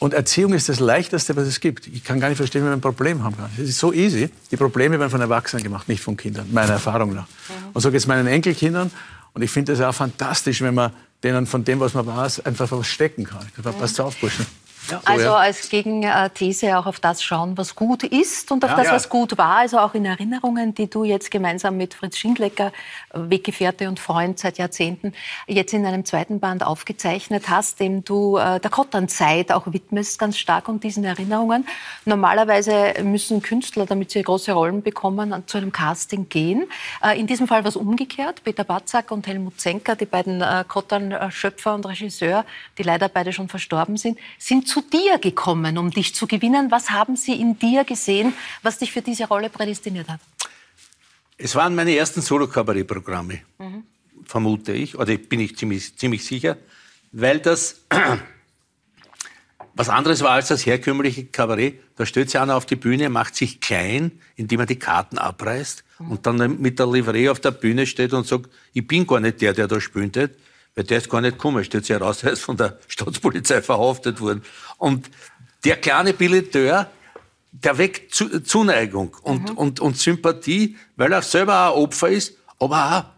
[0.04, 1.88] Und Erziehung ist das Leichteste, was es gibt.
[1.88, 3.49] Ich kann gar nicht verstehen, wie man ein Problem haben kann.
[3.58, 4.30] Es ist so easy.
[4.51, 7.26] Die Probleme werden von Erwachsenen gemacht, nicht von Kindern, meiner Erfahrung nach.
[7.72, 8.91] Und so geht es meinen Enkelkindern.
[9.34, 10.91] Und ich finde es auch fantastisch, wenn man
[11.24, 13.47] denen von dem, was man weiß, einfach was stecken kann.
[13.80, 14.45] Passt auf, Burschen.
[14.89, 18.91] Ja, also als Gegenthese auch auf das schauen, was gut ist und auf ja, das,
[18.91, 19.57] was gut war.
[19.57, 22.71] Also auch in Erinnerungen, die du jetzt gemeinsam mit Fritz Schindlecker,
[23.13, 25.13] Weggefährte und Freund seit Jahrzehnten,
[25.47, 30.38] jetzt in einem zweiten Band aufgezeichnet hast, dem du äh, der Kotternzeit auch widmest, ganz
[30.38, 31.65] stark um diesen Erinnerungen.
[32.05, 36.65] Normalerweise müssen Künstler, damit sie große Rollen bekommen, zu einem Casting gehen.
[37.01, 38.43] Äh, in diesem Fall war es umgekehrt.
[38.43, 42.45] Peter Batzak und Helmut Zenker, die beiden äh, Kottern-Schöpfer und Regisseur,
[42.77, 46.71] die leider beide schon verstorben sind, sind zu dir gekommen, um dich zu gewinnen?
[46.71, 50.19] Was haben sie in dir gesehen, was dich für diese Rolle prädestiniert hat?
[51.38, 53.84] Es waren meine ersten Solo-Kabarett-Programme, mhm.
[54.26, 56.57] vermute ich, oder bin ich ziemlich, ziemlich sicher,
[57.11, 57.82] weil das
[59.76, 61.80] was anderes war als das herkömmliche Kabarett.
[61.95, 65.84] Da stellt sich einer auf die Bühne, macht sich klein, indem er die Karten abreißt
[65.99, 66.11] mhm.
[66.11, 69.39] und dann mit der Livree auf der Bühne steht und sagt, ich bin gar nicht
[69.41, 70.15] der, der da spielt,
[70.76, 71.63] weil der ist gar nicht gekommen.
[71.63, 74.43] Stellt sich heraus, er ist von der Staatspolizei verhaftet worden.
[74.78, 75.09] Und
[75.63, 76.89] der kleine Billeteur,
[77.51, 79.57] der weckt Zuneigung und, mhm.
[79.57, 83.13] und, und Sympathie, weil er selber auch Opfer ist, aber auch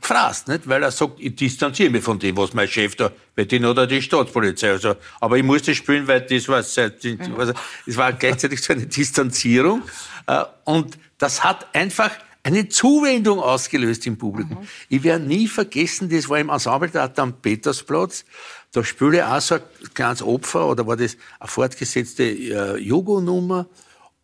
[0.00, 0.68] gefrasst, nicht?
[0.68, 3.86] Weil er sagt, ich distanziere mich von dem, was mein Chef da, weil den oder
[3.86, 7.38] die Staatspolizei, also, aber ich muss das spielen, weil das war, mhm.
[7.38, 7.52] also,
[7.86, 9.82] es war gleichzeitig so eine Distanzierung,
[10.26, 12.10] äh, und das hat einfach
[12.44, 14.60] eine Zuwendung ausgelöst im Publikum.
[14.60, 14.68] Mhm.
[14.90, 18.24] Ich werde nie vergessen, das war im Ensembletheater am Petersplatz.
[18.70, 19.62] Da spiele ich auch so ein
[19.94, 23.66] kleines Opfer, oder war das eine fortgesetzte äh, Jogo-Nummer.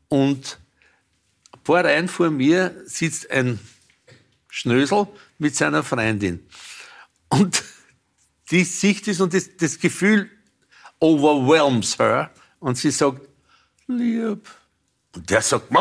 [0.09, 0.59] Und
[1.53, 3.59] ein paar Reihen vor mir sitzt ein
[4.49, 5.07] Schnösel
[5.39, 6.47] mit seiner Freundin.
[7.31, 7.63] Und
[8.51, 10.31] die Sicht ist und das, das Gefühl
[10.99, 12.31] overwhelms her.
[12.59, 13.23] Und sie sagt,
[13.87, 14.47] lieb.
[15.15, 15.71] Und der sagt,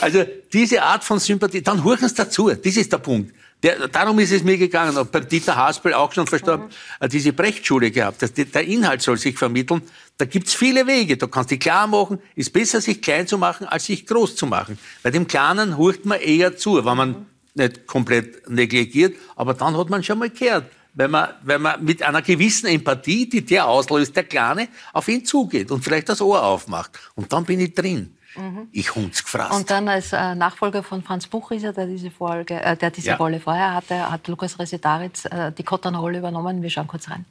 [0.00, 2.50] Also diese Art von Sympathie, dann horchen sie dazu.
[2.50, 3.34] Das ist der Punkt.
[3.62, 4.96] Der, darum ist es mir gegangen.
[4.96, 6.68] Und beim Dieter Haspel auch schon verstorben,
[7.00, 7.08] mhm.
[7.08, 8.22] diese Brechtschule gehabt.
[8.22, 9.82] Das, der Inhalt soll sich vermitteln.
[10.16, 11.16] Da gibt's viele Wege.
[11.16, 12.18] Du kannst dich klar machen.
[12.34, 14.78] Ist besser, sich klein zu machen, als sich groß zu machen.
[15.02, 17.26] Bei dem Kleinen hurcht man eher zu, wenn man mhm.
[17.54, 19.14] nicht komplett negligiert.
[19.36, 23.28] Aber dann hat man schon mal gehört wenn man, wenn man mit einer gewissen Empathie,
[23.28, 26.98] die der auslöst, der Kleine, auf ihn zugeht und vielleicht das Ohr aufmacht.
[27.14, 28.16] Und dann bin ich drin.
[28.36, 28.68] Mhm.
[28.72, 29.52] Ich hund's gefrasst.
[29.52, 33.16] Und dann als äh, Nachfolger von Franz Buchwieser, der diese, Folge, äh, der diese ja.
[33.16, 36.62] Rolle vorher hatte, hat Lukas Resetaritz äh, die Kottern-Rolle übernommen.
[36.62, 37.24] Wir schauen kurz rein.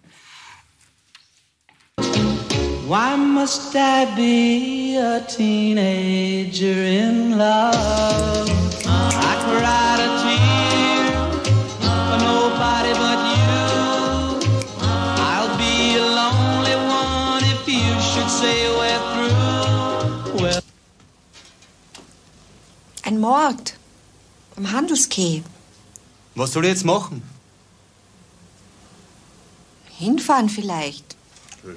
[2.87, 8.58] Why must I be a teenager in love?
[23.19, 23.73] Ein Mord.
[24.55, 25.43] Am Handelskeh.
[26.35, 27.21] Was soll ich jetzt machen?
[29.97, 31.15] Hinfahren vielleicht.
[31.63, 31.71] Ja.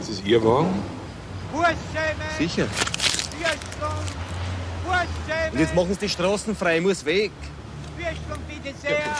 [0.00, 0.82] Ist es Ihr Wagen?
[2.38, 2.68] Sicher.
[5.52, 7.32] Und jetzt machen Sie die Straßen frei, ich muss weg.
[7.98, 8.16] Hey,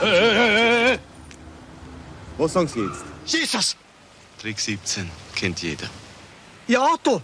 [0.00, 0.98] hey,
[2.36, 3.04] Was sagen Sie jetzt?
[3.26, 3.76] Jesus!
[4.38, 5.88] Trick 17 kennt jeder.
[6.68, 7.20] Ihr Auto!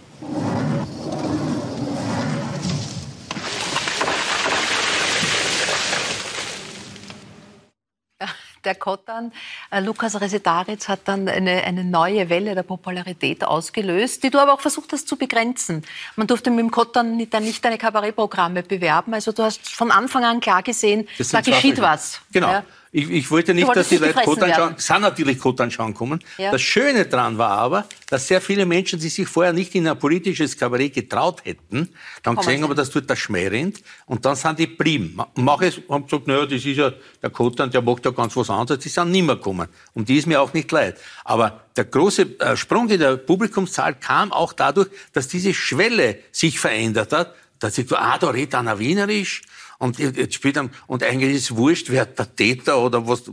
[8.65, 9.31] der Kottern.
[9.69, 14.53] Äh, Lukas Resetaritz hat dann eine, eine neue Welle der Popularität ausgelöst, die du aber
[14.53, 15.83] auch versucht hast zu begrenzen.
[16.15, 19.13] Man durfte mit dem Kottern nicht, nicht deine Kabarettprogramme bewerben.
[19.13, 22.21] Also du hast von Anfang an klar gesehen, da geschieht was.
[22.31, 22.49] Genau.
[22.49, 22.65] Ja.
[22.97, 26.23] Ich, ich wollte nicht, dass die Leute Code anschauen, sind natürlich Code anschauen kommen.
[26.37, 26.51] Ja.
[26.51, 29.99] Das Schöne daran war aber, dass sehr viele Menschen, die sich vorher nicht in ein
[29.99, 31.89] politisches Kabarett getraut hätten,
[32.23, 33.81] dann gesehen haben, das tut der Schmäh rennt.
[34.05, 35.19] Und dann sind die blieben.
[35.35, 38.81] Manche haben gesagt, naja, das ist ja der Kotan, der macht ja ganz was anderes.
[38.81, 39.67] Die sind nicht mehr gekommen.
[39.93, 40.97] Und die ist mir auch nicht leid.
[41.25, 46.61] Aber der große äh, Sprung in der Publikumszahl kam auch dadurch, dass diese Schwelle sich
[46.61, 47.35] verändert hat.
[47.59, 49.41] Dass ich, ah, da redet einer Wienerisch
[49.77, 53.23] und jetzt spielt dann, und eigentlich ist es wurscht, wer der Täter oder was,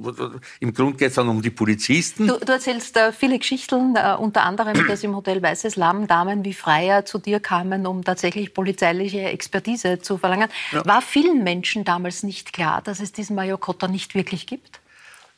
[0.61, 2.27] im Grunde geht es dann um die Polizisten.
[2.27, 6.45] Du, du erzählst äh, viele Geschichten, äh, unter anderem, dass im Hotel Weißes Lamm Damen
[6.45, 10.49] wie Freier zu dir kamen, um tatsächlich polizeiliche Expertise zu verlangen.
[10.73, 10.85] Ja.
[10.85, 14.81] War vielen Menschen damals nicht klar, dass es diesen Major Kotter nicht wirklich gibt?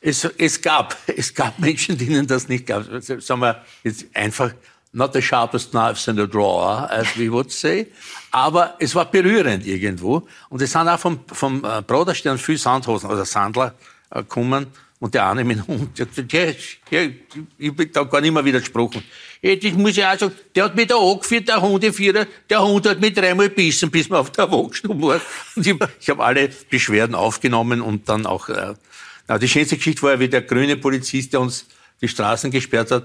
[0.01, 2.85] Es, es, gab, es gab Menschen, denen das nicht gab.
[3.01, 4.53] Sagen wir jetzt einfach
[4.95, 7.87] not the sharpest knives in the drawer, as we would say.
[8.31, 10.27] Aber es war berührend irgendwo.
[10.49, 13.75] Und es sind auch vom, vom äh, Broderstern viel Sandhosen, oder Sandler,
[14.09, 14.67] äh, gekommen,
[14.99, 17.01] Und der eine mit dem Hund, der sagt, ja,
[17.57, 19.03] ich bin da gar nicht mehr widersprochen.
[19.43, 23.01] Das muss ich auch sagen, der hat mich da angeführt, der Hundeführer, der Hund hat
[23.01, 25.21] mich dreimal bissen, bis wir auf der Wachstube waren.
[25.55, 28.73] Und ich, ich habe alle Beschwerden aufgenommen und dann auch, äh,
[29.27, 31.65] na, die schönste Geschichte war ja, wie der grüne Polizist, der uns
[32.01, 33.03] die Straßen gesperrt hat,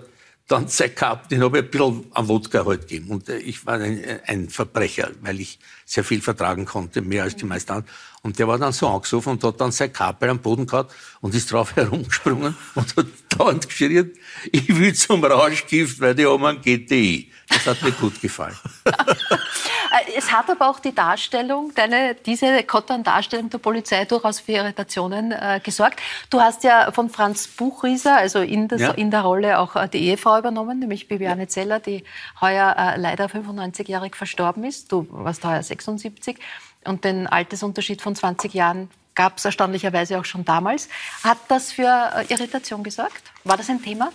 [0.50, 3.10] dann Zeit gehabt, den habe ich ein bisschen am Wodka halt gegeben.
[3.10, 7.36] Und äh, ich war ein, ein Verbrecher, weil ich sehr viel vertragen konnte, mehr als
[7.36, 7.94] die meisten anderen.
[8.22, 11.34] Und der war dann so angesoffen und hat dann sein Kapel am Boden gehabt und
[11.34, 14.12] ist drauf herumgesprungen und hat dauernd geschrien,
[14.52, 17.30] ich will zum Rauschgift, weil die haben einen GTI.
[17.48, 18.56] Das hat mir gut gefallen.
[20.16, 25.60] es hat aber auch die Darstellung, deine, diese Kottern-Darstellung der Polizei durchaus für Irritationen äh,
[25.62, 26.00] gesorgt.
[26.28, 28.90] Du hast ja von Franz Buchrieser, also in, das, ja.
[28.92, 32.04] in der Rolle auch äh, die Ehefrau übernommen, nämlich Bibiane Zeller, die
[32.40, 34.92] heuer äh, leider 95-jährig verstorben ist.
[34.92, 36.38] Du warst heuer 76
[36.84, 40.88] und den Altersunterschied von 20 Jahren gab es erstaunlicherweise auch schon damals.
[41.22, 43.22] Hat das für äh, Irritation gesorgt?
[43.44, 44.12] War das ein Thema?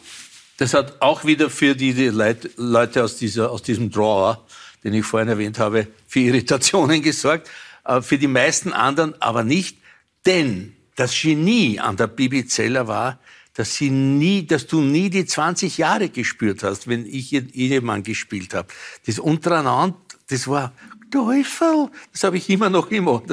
[0.57, 4.45] Das hat auch wieder für die, Leute aus, dieser, aus diesem Drawer,
[4.83, 7.49] den ich vorhin erwähnt habe, für Irritationen gesorgt.
[7.83, 9.77] Äh, für die meisten anderen aber nicht.
[10.25, 13.19] Denn das Genie an der Bibi Zeller war,
[13.53, 18.53] dass, sie nie, dass du nie die 20 Jahre gespürt hast, wenn ich Ehemann gespielt
[18.53, 18.67] habe.
[19.05, 19.95] Das untereinander,
[20.29, 20.73] das war
[21.15, 23.23] Teufel, das habe ich immer noch im Ohr.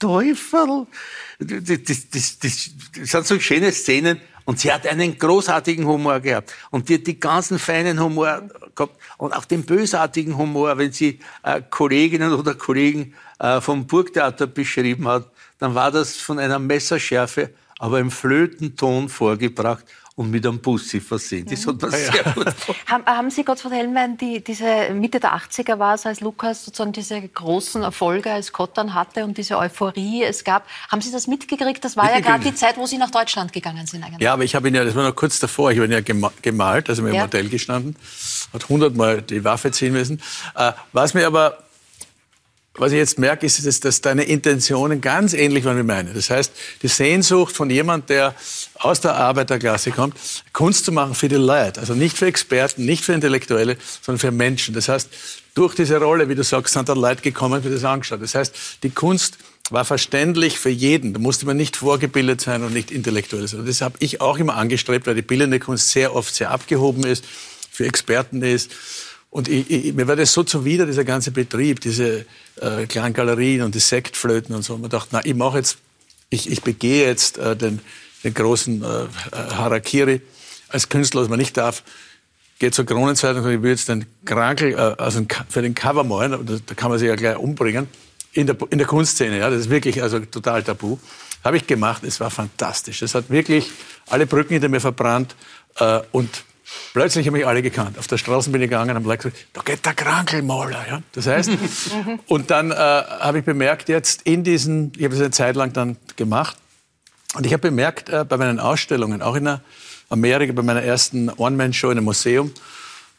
[0.00, 0.86] Teufel.
[1.38, 2.70] Das, das, das, das,
[3.04, 4.20] sind so schöne Szenen.
[4.44, 6.52] Und sie hat einen großartigen Humor gehabt.
[6.70, 8.98] Und die hat die ganzen feinen Humor gehabt.
[9.18, 15.06] Und auch den bösartigen Humor, wenn sie äh, Kolleginnen oder Kollegen äh, vom Burgtheater beschrieben
[15.06, 15.30] hat,
[15.60, 19.84] dann war das von einer Messerschärfe, aber im Flötenton vorgebracht
[20.18, 21.46] und mit einem Bussi versehen.
[21.48, 22.46] Das hat man sehr gut
[22.86, 26.90] haben, haben Sie, Gottfried Hellmann, die, diese Mitte der 80er war es, als Lukas sozusagen
[26.90, 30.66] diese großen Erfolge als Kottern hatte und diese Euphorie es gab.
[30.90, 31.84] Haben Sie das mitgekriegt?
[31.84, 34.20] Das war ja gerade die Zeit, wo Sie nach Deutschland gegangen sind eigentlich.
[34.20, 36.00] Ja, aber ich habe ihn ja, das war noch kurz davor, ich habe ihn ja
[36.42, 37.22] gemalt, also im ja.
[37.22, 37.94] Modell gestanden,
[38.52, 40.20] hat hundertmal die Waffe ziehen müssen.
[40.56, 41.58] Äh, was mir aber
[42.78, 46.12] was ich jetzt merke, ist, dass, dass deine Intentionen ganz ähnlich waren wie meine.
[46.12, 46.52] Das heißt,
[46.82, 48.34] die Sehnsucht von jemand, der
[48.74, 50.16] aus der Arbeiterklasse kommt,
[50.52, 51.80] Kunst zu machen für die Leute.
[51.80, 54.74] Also nicht für Experten, nicht für Intellektuelle, sondern für Menschen.
[54.74, 55.08] Das heißt,
[55.54, 58.22] durch diese Rolle, wie du sagst, sind da Leute gekommen, die das angeschaut.
[58.22, 58.54] Das heißt,
[58.84, 59.38] die Kunst
[59.70, 61.12] war verständlich für jeden.
[61.12, 63.66] Da musste man nicht vorgebildet sein und nicht intellektuell sein.
[63.66, 67.24] Das habe ich auch immer angestrebt, weil die bildende Kunst sehr oft sehr abgehoben ist,
[67.70, 68.70] für Experten ist.
[69.38, 72.26] Und ich, ich, mir war das so zuwider, dieser ganze Betrieb, diese
[72.60, 74.74] äh, kleinen Galerien und die Sektflöten und so.
[74.74, 75.78] Und man dachte, na, ich mache jetzt,
[76.28, 77.78] ich, ich begehe jetzt äh, den,
[78.24, 79.06] den großen äh,
[79.54, 80.22] Harakiri
[80.70, 81.84] als Künstler, was man nicht darf.
[82.58, 86.60] Geht zur Kronenzeitung und ich will jetzt den Krankel äh, also für den Cover malen,
[86.66, 87.86] da kann man sich ja gleich umbringen,
[88.32, 89.38] in der, in der Kunstszene.
[89.38, 90.98] Ja, das ist wirklich also total tabu.
[91.44, 93.02] Habe ich gemacht, es war fantastisch.
[93.02, 93.70] Es hat wirklich
[94.08, 95.36] alle Brücken hinter mir verbrannt
[95.76, 96.42] äh, und
[96.92, 97.98] Plötzlich haben mich alle gekannt.
[97.98, 100.86] Auf der Straße bin ich gegangen und haben gesagt, da geht der Krankelmaler.
[100.88, 101.02] Ja?
[101.12, 101.50] Das heißt,
[102.26, 105.72] und dann äh, habe ich bemerkt, jetzt in diesen, ich habe es eine Zeit lang
[105.72, 106.56] dann gemacht,
[107.34, 109.58] und ich habe bemerkt, äh, bei meinen Ausstellungen, auch in
[110.08, 112.52] Amerika, bei meiner ersten One-Man-Show in einem Museum,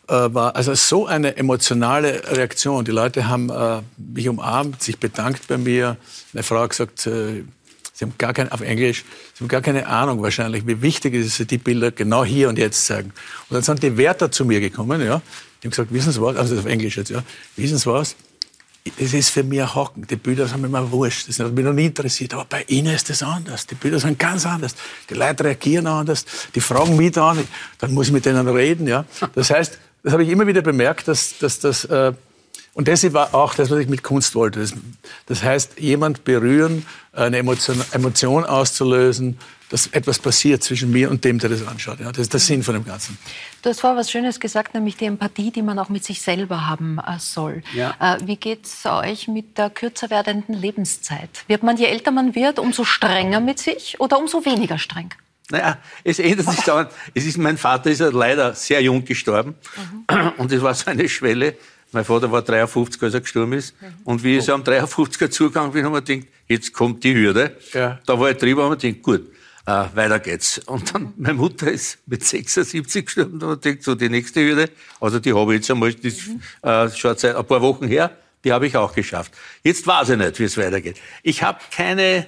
[0.07, 2.83] äh, war also so eine emotionale Reaktion.
[2.85, 5.97] Die Leute haben äh, mich umarmt, sich bedankt bei mir.
[6.33, 7.43] Eine Frau hat gesagt, äh,
[7.99, 11.25] Sie haben gar keine, auf Englisch, Sie haben gar keine Ahnung wahrscheinlich, wie wichtig es
[11.25, 13.11] ist, dass Sie die Bilder genau hier und jetzt zeigen.
[13.49, 15.21] Und dann sind die Wärter zu mir gekommen, ja.
[15.61, 17.21] Die haben gesagt, wissen Sie was, also auf Englisch jetzt, ja.
[17.57, 18.15] Wissen Sie was?
[18.97, 20.07] Es ist für mich ein Hocken.
[20.07, 21.27] Die Bilder sind mir immer wurscht.
[21.27, 22.33] Das hat mich noch nie interessiert.
[22.33, 23.67] Aber bei Ihnen ist das anders.
[23.67, 24.75] Die Bilder sind ganz anders.
[25.09, 26.25] Die Leute reagieren anders.
[26.55, 27.45] Die fragen mich an.
[27.79, 29.03] Dann muss ich mit denen reden, ja.
[29.35, 32.13] Das heißt, das habe ich immer wieder bemerkt, dass, dass das, äh,
[32.79, 34.61] und das war auch das, was ich mit Kunst wollte.
[34.61, 34.73] Das,
[35.25, 41.39] das heißt, jemand berühren, eine Emotion, Emotion, auszulösen, dass etwas passiert zwischen mir und dem,
[41.39, 41.99] der das anschaut.
[41.99, 43.17] Ja, das ist der Sinn von dem Ganzen.
[43.63, 46.69] Du hast vorher was Schönes gesagt, nämlich die Empathie, die man auch mit sich selber
[46.69, 47.63] haben äh, soll.
[47.73, 47.95] Ja.
[47.99, 51.43] Äh, wie geht es euch mit der kürzer werdenden Lebenszeit?
[51.47, 55.13] Wird man, je älter man wird, umso strenger mit sich oder umso weniger streng?
[55.51, 56.91] Naja, es ändert sich dauernd.
[57.13, 59.55] Es ist, mein Vater ist ja leider sehr jung gestorben.
[59.75, 60.31] Mhm.
[60.37, 61.57] Und es war so eine Schwelle,
[61.91, 63.79] mein Vater war 53, als er gestorben ist.
[63.81, 63.87] Mhm.
[64.03, 67.55] Und wie ich so am 53er zugegangen bin, haben wir gedacht, jetzt kommt die Hürde.
[67.73, 67.99] Ja.
[68.05, 69.31] Da war ich drüber und wir gedacht, gut,
[69.65, 70.59] äh, weiter geht's.
[70.59, 74.41] Und dann, meine Mutter ist mit 76 gestorben, da haben wir gedacht, so die nächste
[74.41, 74.69] Hürde,
[74.99, 76.41] also die habe ich jetzt einmal, das mhm.
[76.61, 78.11] äh, schon seit ein paar Wochen her,
[78.43, 79.33] die habe ich auch geschafft.
[79.63, 80.97] Jetzt weiß ich nicht, wie es weitergeht.
[81.23, 82.25] Ich habe keine,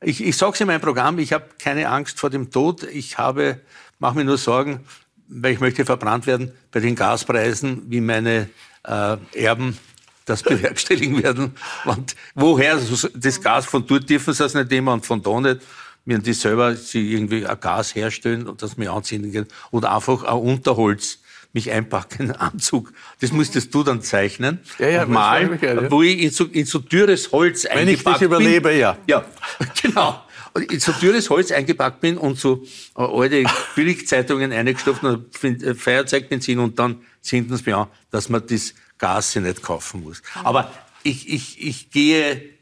[0.00, 2.82] ich, ich sage es in meinem Programm, ich habe keine Angst vor dem Tod.
[2.82, 3.60] Ich habe,
[3.98, 4.80] mache mir nur Sorgen,
[5.28, 8.48] weil ich möchte verbrannt werden bei den Gaspreisen, wie meine
[8.84, 9.78] äh, Erben
[10.24, 11.54] das bewerkstelligen werden.
[11.84, 12.78] Und woher
[13.14, 15.60] das Gas von dort dürfen sie es nicht nehmen und von da nicht.
[16.04, 20.24] wenn die selber sie irgendwie ein Gas herstellen und das mir anziehen können oder einfach
[20.24, 21.18] ein Unterholz
[21.52, 22.92] mich einpacken, einen Anzug.
[23.20, 25.90] Das musstest du dann zeichnen Ja, ja, das wirklich, ja.
[25.90, 28.78] wo ich in so, in so dürres Holz Wenn ich eingepackt dich überlebe, bin.
[28.78, 28.96] ja.
[29.06, 29.24] Ja,
[29.82, 30.22] genau.
[30.54, 32.64] Und in so dürres Holz eingepackt bin und so
[32.96, 33.44] äh, alte
[33.74, 39.34] Billigzeitungen eingestopft und äh, Feuerzeugbenzin und dann zünden sie mir an, dass man das Gas
[39.36, 40.22] nicht kaufen muss.
[40.44, 40.72] Aber
[41.02, 42.52] ich, ich, ich gehe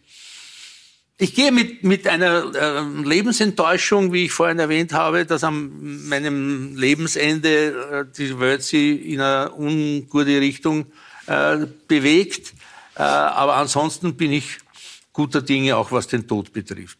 [1.23, 6.77] ich gehe mit, mit einer äh, Lebensenttäuschung, wie ich vorhin erwähnt habe, dass an meinem
[6.77, 10.87] Lebensende äh, die Welt sich in eine ungute Richtung
[11.27, 12.55] äh, bewegt.
[12.95, 14.59] Aber ansonsten bin ich
[15.13, 16.99] guter Dinge, auch was den Tod betrifft.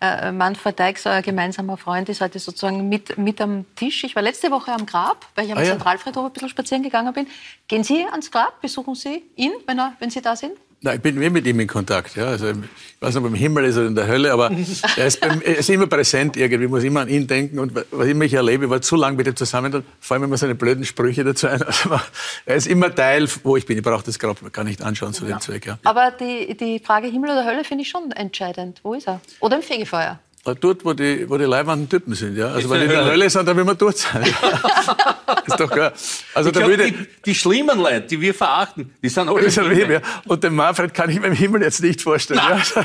[0.00, 4.04] Äh, Manfred Deix, euer gemeinsamer Freund, ist heute sozusagen mit, mit am Tisch.
[4.04, 5.64] Ich war letzte Woche am Grab, weil ich am Ah.
[5.64, 7.26] Zentralfriedhof ein bisschen spazieren gegangen bin.
[7.68, 8.60] Gehen Sie ans Grab?
[8.60, 10.52] Besuchen Sie ihn, wenn, er, wenn Sie da sind?
[10.80, 12.14] Nein, ich bin immer mit ihm in Kontakt.
[12.14, 12.26] Ja.
[12.26, 12.56] Also, ich
[13.00, 14.50] weiß nicht, ob er im Himmel ist oder in der Hölle, aber
[14.96, 16.64] er ist, beim, er ist immer präsent irgendwie.
[16.64, 17.58] Ich muss immer an ihn denken.
[17.58, 20.26] Und was immer ich erlebe, ich war zu lange mit ihm zusammen, dann fallen mir
[20.26, 21.62] immer seine blöden Sprüche dazu ein.
[21.68, 22.00] Also,
[22.46, 23.76] er ist immer Teil, wo ich bin.
[23.76, 25.66] Ich brauche das Grab gar nicht anschauen zu dem Zweck.
[25.66, 25.78] Ja.
[25.84, 28.80] Aber die, die Frage Himmel oder Hölle finde ich schon entscheidend.
[28.82, 29.20] Wo ist er?
[29.40, 30.20] Oder im Fegefeuer?
[30.54, 32.36] Dort, wo die, wo die leibenden Typen sind.
[32.36, 32.48] Ja.
[32.48, 33.28] Also, wenn die in der Hölle.
[33.30, 34.22] Sind, dann will man dort sein.
[35.46, 35.92] ist doch klar.
[36.34, 36.90] Also, Ich da glaub, würde.
[36.92, 39.94] die, die schlimmen Leute, die wir verachten, die sind alle Das ein im Himmel.
[39.94, 40.22] Ja.
[40.26, 42.40] Und den Manfred kann ich mir im Himmel jetzt nicht vorstellen.
[42.40, 42.84] Ja.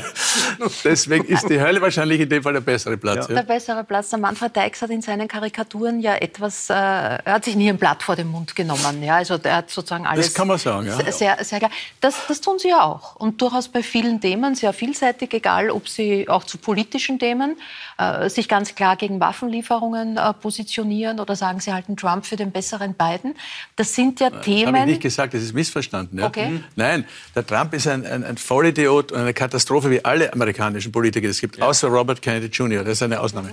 [0.84, 3.28] Deswegen ist die Hölle wahrscheinlich in dem Fall der bessere Platz.
[3.28, 3.34] Ja.
[3.34, 4.10] Der bessere Platz.
[4.10, 7.78] Der Manfred Deix hat in seinen Karikaturen ja etwas, äh, er hat sich nie ein
[7.78, 9.02] Blatt vor den Mund genommen.
[9.02, 9.16] Ja?
[9.16, 10.34] Also er hat sozusagen alles.
[10.34, 10.96] kann man sagen, ja.
[10.96, 11.70] Sehr, sehr, sehr klar.
[12.00, 13.16] Das, das tun Sie ja auch.
[13.16, 17.53] Und durchaus bei vielen Themen, sehr vielseitig, egal ob Sie auch zu politischen Themen
[17.98, 22.50] äh, sich ganz klar gegen Waffenlieferungen äh, positionieren oder sagen, Sie halten Trump für den
[22.50, 23.34] besseren Biden.
[23.76, 24.84] Das sind ja Das habe ich Themen.
[24.86, 26.18] nicht gesagt, das ist missverstanden.
[26.18, 26.26] Ja?
[26.26, 26.48] Okay.
[26.48, 26.64] Mhm.
[26.76, 31.26] Nein, der Trump ist ein, ein, ein Vollidiot und eine Katastrophe wie alle amerikanischen Politiker,
[31.26, 33.52] die es gibt, außer Robert Kennedy Jr., das ist eine Ausnahme.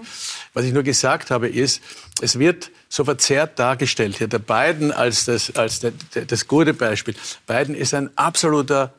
[0.54, 1.82] Was ich nur gesagt habe, ist,
[2.22, 6.74] es wird so verzerrt dargestellt hier, der Biden als das, als der, der, das gute
[6.74, 7.16] Beispiel.
[7.48, 8.94] Biden ist ein absoluter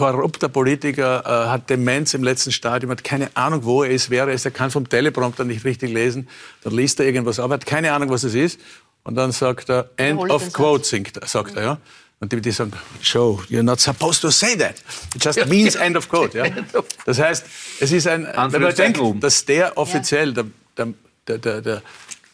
[0.00, 4.26] korrupter Politiker, äh, hat Demenz im letzten Stadium, hat keine Ahnung, wo er ist, wer
[4.26, 6.26] er ist, er kann vom Teleprompter nicht richtig lesen,
[6.62, 8.58] dann liest er irgendwas ab, hat keine Ahnung, was es ist,
[9.02, 11.78] und dann sagt er, End of quote, singt, sagt er, ja.
[12.18, 12.72] Und die, die sagen,
[13.02, 14.76] Joe, you're not supposed to say that.
[15.14, 16.44] It just means end of quote, ja.
[17.04, 17.44] Das heißt,
[17.80, 20.46] es ist ein, wenn man denkt, dass der offiziell, der,
[20.78, 20.88] der,
[21.28, 21.82] der, der, der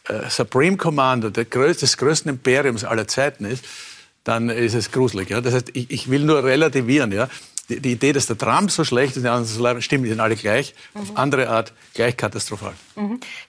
[0.07, 3.65] äh, Supreme Commander der größ, des größten Imperiums aller Zeiten ist,
[4.27, 5.29] dann ist es gruselig.
[5.29, 5.39] Ja?
[5.39, 7.11] Das heißt, ich, ich will nur relativieren.
[7.11, 7.29] Ja?
[7.69, 10.09] Die, die Idee, dass der Trump so schlecht ist, die anderen so leid, stimmt, die
[10.09, 12.73] sind alle gleich, auf andere Art gleich katastrophal.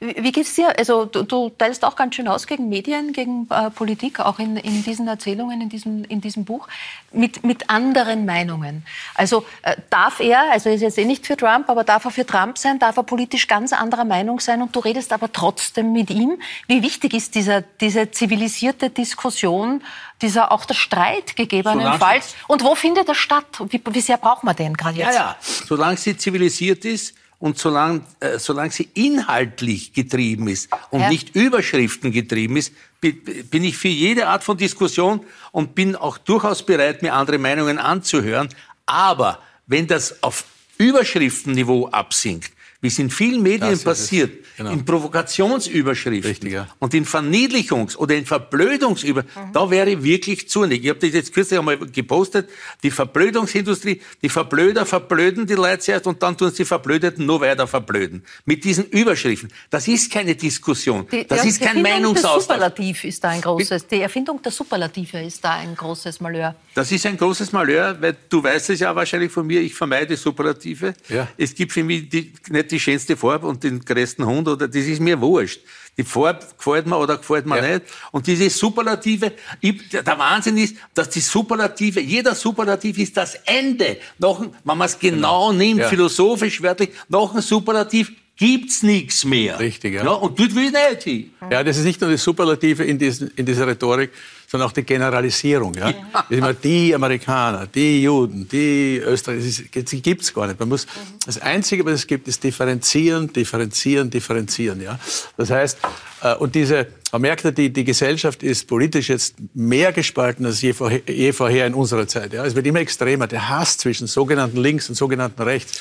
[0.00, 0.76] Wie wie geht's dir?
[0.78, 4.56] Also du, du teilst auch ganz schön aus gegen Medien, gegen äh, Politik, auch in,
[4.56, 6.68] in diesen Erzählungen, in diesem, in diesem Buch,
[7.12, 8.84] mit, mit anderen Meinungen.
[9.14, 12.10] Also äh, darf er, also er ist jetzt eh nicht für Trump, aber darf er
[12.10, 15.92] für Trump sein, darf er politisch ganz anderer Meinung sein und du redest aber trotzdem
[15.92, 16.40] mit ihm.
[16.66, 19.82] Wie wichtig ist dieser, diese zivilisierte Diskussion,
[20.22, 22.34] dieser auch der Streit gegebenenfalls?
[22.46, 23.46] Und wo findet er statt?
[23.70, 25.14] Wie, wie sehr braucht man den gerade Ja, jetzt?
[25.16, 25.36] ja.
[25.66, 31.08] Solange sie zivilisiert ist und solange, äh, solange sie inhaltlich getrieben ist und Ja.
[31.08, 36.18] nicht Überschriften getrieben ist, bi- bin ich für jede Art von Diskussion und bin auch
[36.18, 38.48] durchaus bereit, mir andere Meinungen anzuhören.
[38.86, 40.44] Aber wenn das auf
[40.78, 44.72] Überschriftenniveau absinkt, wie es in vielen Medien Das passiert, Genau.
[44.72, 46.68] in Provokationsüberschriften Richtig, ja.
[46.78, 50.82] und in Verniedlichungs- oder in Verblödungsüber, da wäre ich wirklich zornig.
[50.84, 52.48] Ich habe das jetzt kürzlich einmal gepostet,
[52.82, 57.66] die Verblödungsindustrie, die Verblöder verblöden die Leute zuerst und dann tun sie Verblödeten nur weiter
[57.66, 58.24] verblöden.
[58.44, 59.50] Mit diesen Überschriften.
[59.70, 61.06] Das ist keine Diskussion.
[61.10, 62.42] Die, das die ist kein Erfindung Meinungsaustausch.
[62.42, 66.54] Superlativ ist da ein großes, die Erfindung der Superlative ist da ein großes Malheur.
[66.74, 70.16] Das ist ein großes Malheur, weil du weißt es ja wahrscheinlich von mir, ich vermeide
[70.16, 70.94] Superlative.
[71.08, 71.28] Ja.
[71.36, 74.76] Es gibt für mich die, nicht die schönste Farbe und den größten Hund, oder das
[74.84, 75.60] ist mir wurscht.
[75.96, 77.68] Die Farbe gefällt mir oder gefällt mir Ja.
[77.78, 77.86] nicht.
[78.12, 83.96] Und diese Superlative, ich, der Wahnsinn ist, dass die Superlative, jeder Superlativ ist das Ende.
[84.18, 85.88] Dem- wenn man es genau, nimmt, Ja.
[85.88, 89.58] philosophisch, wörtlich, nach dem Superlativ gibt's nichts mehr.
[89.58, 90.04] Richtig, ja.
[90.04, 90.10] ja.
[90.12, 91.30] Und dort will ich nicht hin.
[91.50, 94.10] Ja, das ist nicht nur die Superlative in, diesen, in dieser Rhetorik,
[94.50, 95.74] sondern auch die Generalisierung.
[95.74, 95.90] Ja?
[95.90, 95.96] Ist
[96.30, 100.58] immer die Amerikaner, die Juden, die Österreicher, die gibt's gar nicht.
[100.58, 100.86] Man muss,
[101.26, 104.80] das Einzige, was es gibt, ist differenzieren, differenzieren, differenzieren.
[104.80, 104.98] Ja?
[105.36, 105.78] Das heißt,
[106.22, 110.62] äh, und diese, man merkt ja, die, die Gesellschaft ist politisch jetzt mehr gespalten als
[110.62, 112.32] je vorher, je vorher in unserer Zeit.
[112.32, 112.46] Ja?
[112.46, 113.26] Es wird immer extremer.
[113.26, 115.78] Der Hass zwischen sogenannten Links und sogenannten Rechts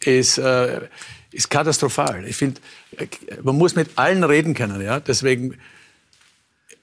[0.00, 0.80] ist, äh,
[1.30, 2.26] ist katastrophal.
[2.26, 2.60] Ich finde,
[2.96, 3.06] äh,
[3.44, 4.82] man muss mit allen reden können.
[4.82, 4.98] Ja?
[4.98, 5.56] Deswegen,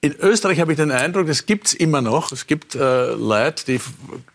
[0.00, 2.32] in Österreich habe ich den Eindruck, das gibt's immer noch.
[2.32, 3.80] Es gibt äh, Leute, die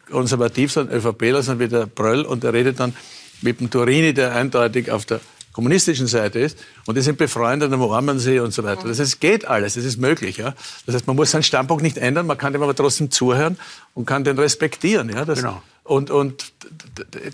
[0.09, 2.95] konservativ sind, ÖVPler sind wie der Bröll und der redet dann
[3.41, 5.19] mit dem Turini, der eindeutig auf der
[5.53, 8.87] kommunistischen Seite ist und die sind befreundet am Ormansee und so weiter.
[8.87, 10.37] Das heißt, es geht alles, es ist möglich.
[10.37, 10.53] Ja?
[10.85, 13.57] Das heißt, man muss seinen Standpunkt nicht ändern, man kann dem aber trotzdem zuhören
[13.93, 15.09] und kann den respektieren.
[15.09, 15.25] Ja?
[15.25, 15.63] Das, Genau.
[15.83, 16.51] Und, und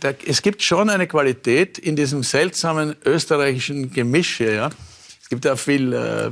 [0.02, 4.54] da, es gibt schon eine Qualität in diesem seltsamen österreichischen Gemisch hier.
[4.54, 4.70] Ja?
[5.22, 6.32] Es gibt ja viel äh,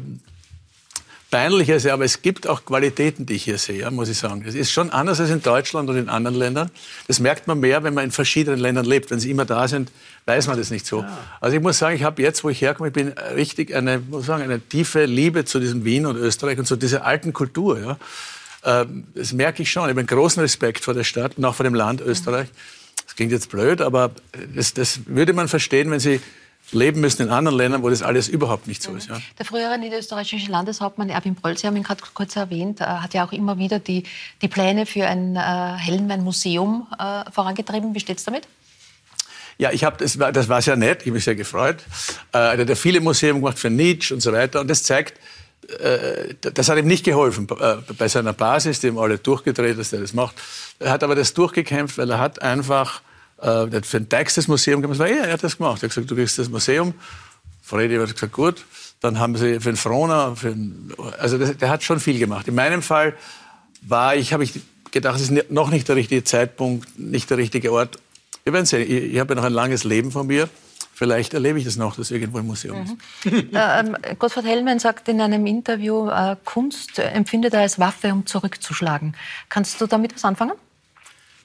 [1.31, 4.43] Peinliches, ja, aber es gibt auch Qualitäten, die ich hier sehe, ja, muss ich sagen.
[4.47, 6.71] Es ist schon anders als in Deutschland und in anderen Ländern.
[7.07, 9.11] Das merkt man mehr, wenn man in verschiedenen Ländern lebt.
[9.11, 9.91] Wenn sie immer da sind,
[10.25, 11.05] weiß man das nicht so.
[11.39, 14.25] Also ich muss sagen, ich habe jetzt, wo ich herkomme, ich bin richtig eine, muss
[14.25, 17.79] sagen, eine tiefe Liebe zu diesem Wien und Österreich und zu dieser alten Kultur.
[17.79, 17.97] Ja.
[18.81, 19.83] Ähm, Das merke ich schon.
[19.83, 22.47] Ich habe einen großen Respekt vor der Stadt und auch vor dem Land Österreich.
[23.05, 24.11] Das klingt jetzt blöd, aber
[24.55, 26.21] das, das würde man verstehen, wenn Sie
[26.71, 29.09] leben müssen in anderen Ländern, wo das alles überhaupt nicht so ist.
[29.09, 29.19] Ja.
[29.37, 33.25] Der frühere niederösterreichische Landeshauptmann Erwin Pröll, Sie haben ihn gerade kurz erwähnt, äh, hat ja
[33.25, 34.03] auch immer wieder die,
[34.41, 37.93] die Pläne für ein äh, Hellenwein-Museum äh, vorangetrieben.
[37.95, 38.47] Wie steht es damit?
[39.57, 41.77] Ja, ich habe das war das war sehr nett, ich habe mich sehr gefreut.
[42.33, 45.19] Äh, er hat ja viele Museen gemacht für Nietzsche und so weiter und das zeigt,
[45.79, 49.91] äh, das hat ihm nicht geholfen äh, bei seiner Basis, die haben alle durchgedreht, dass
[49.91, 50.35] er das macht.
[50.79, 53.01] Er hat aber das durchgekämpft, weil er hat einfach
[53.41, 54.99] äh, für ein Teix das Museum gemacht.
[54.99, 55.81] Das war er, er hat das gemacht.
[55.81, 56.93] Er hat gesagt, du kriegst das Museum.
[57.61, 58.65] Fredi hat gesagt, gut.
[59.01, 62.47] Dann haben sie für den Frohner, für den, also das, der hat schon viel gemacht.
[62.47, 63.13] In meinem Fall
[63.81, 64.59] war ich, habe ich
[64.91, 67.99] gedacht, es ist noch nicht der richtige Zeitpunkt, nicht der richtige Ort.
[68.43, 68.81] Wir werden sehen.
[68.81, 70.49] Ich, ich habe ja noch ein langes Leben von mir.
[70.93, 73.25] Vielleicht erlebe ich das noch, dass irgendwo im Museum ist.
[73.25, 78.25] äh, ähm, Gottfried Hellmann sagt in einem Interview, äh, Kunst empfindet er als Waffe, um
[78.25, 79.15] zurückzuschlagen.
[79.47, 80.55] Kannst du damit was anfangen?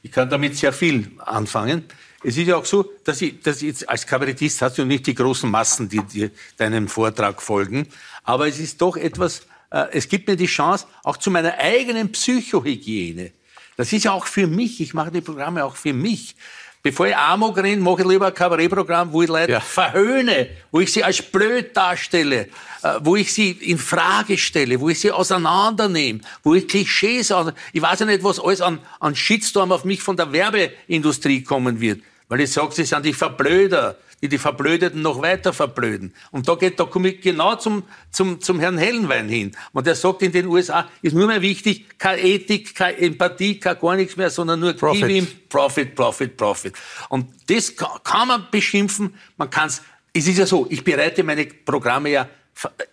[0.04, 1.84] Ich kann damit sehr viel anfangen.
[2.22, 5.14] Es ist ja auch so, dass ich, dass jetzt als Kabarettist hast du nicht die
[5.14, 7.88] großen Massen, die, die deinem Vortrag folgen.
[8.22, 12.12] Aber es ist doch etwas, äh, es gibt mir die Chance, auch zu meiner eigenen
[12.12, 13.32] Psychohygiene.
[13.78, 16.36] Das ist ja auch für mich, ich mache die Programme auch für mich.
[16.84, 19.60] Bevor ich Amok renne, mache ich lieber ein Kabarettprogramm, wo ich Leute Ja.
[19.60, 22.40] verhöhne, wo ich sie als blöd darstelle,
[22.82, 27.52] äh, wo ich sie in Frage stelle, wo ich sie auseinandernehme, wo ich Klischees an.
[27.72, 31.80] Ich weiß ja nicht, was alles an, an Shitstorm auf mich von der Werbeindustrie kommen
[31.80, 32.02] wird.
[32.28, 36.14] Weil ich sage, sie sind die Verblöder, die die Verblödeten noch weiter verblöden.
[36.30, 39.52] Und da geht, da komme ich genau zum, zum, zum Herrn Hellenwein hin.
[39.74, 43.78] Und der sagt in den USA, ist nur mehr wichtig, keine Ethik, keine Empathie, kein
[43.78, 45.04] gar nichts mehr, sondern nur Profit.
[45.10, 46.72] Him Profit, Profit, Profit.
[47.10, 49.82] Und das ka- kann man beschimpfen, man kann es,
[50.14, 52.26] es ist ja so, ich bereite meine Programme ja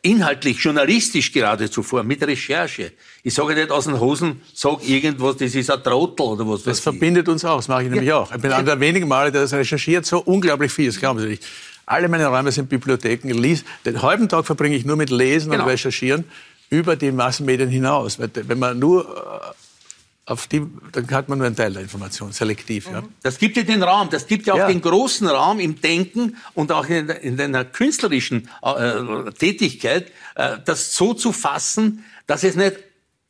[0.01, 2.91] inhaltlich, journalistisch geradezu vor, mit Recherche.
[3.24, 6.64] Ich sage nicht aus den Hosen, sag irgendwas, das ist ein Trottel oder was.
[6.64, 6.84] Das weiß ich.
[6.84, 8.34] verbindet uns auch, das mache ich nämlich auch.
[8.34, 11.28] Ich bin einer der wenigen Male, der das recherchiert, so unglaublich viel, das glauben Sie
[11.28, 11.45] nicht.
[11.86, 13.28] Alle meine Räume sind Bibliotheken.
[13.86, 15.64] Den halben Tag verbringe ich nur mit Lesen Genau.
[15.64, 16.26] und Recherchieren
[16.70, 18.18] über die Massenmedien hinaus.
[18.20, 19.53] Wenn man nur äh,
[20.26, 20.61] auf die,
[20.91, 22.88] dann hat man nur einen Teil der Information, selektiv.
[22.91, 23.03] Ja.
[23.24, 24.67] Das gibt ja den Raum, das gibt ja auch Ja.
[24.67, 30.95] den großen Raum im Denken und auch in, in einer künstlerischen äh, Tätigkeit, äh, das
[30.95, 32.78] so zu fassen, dass es nicht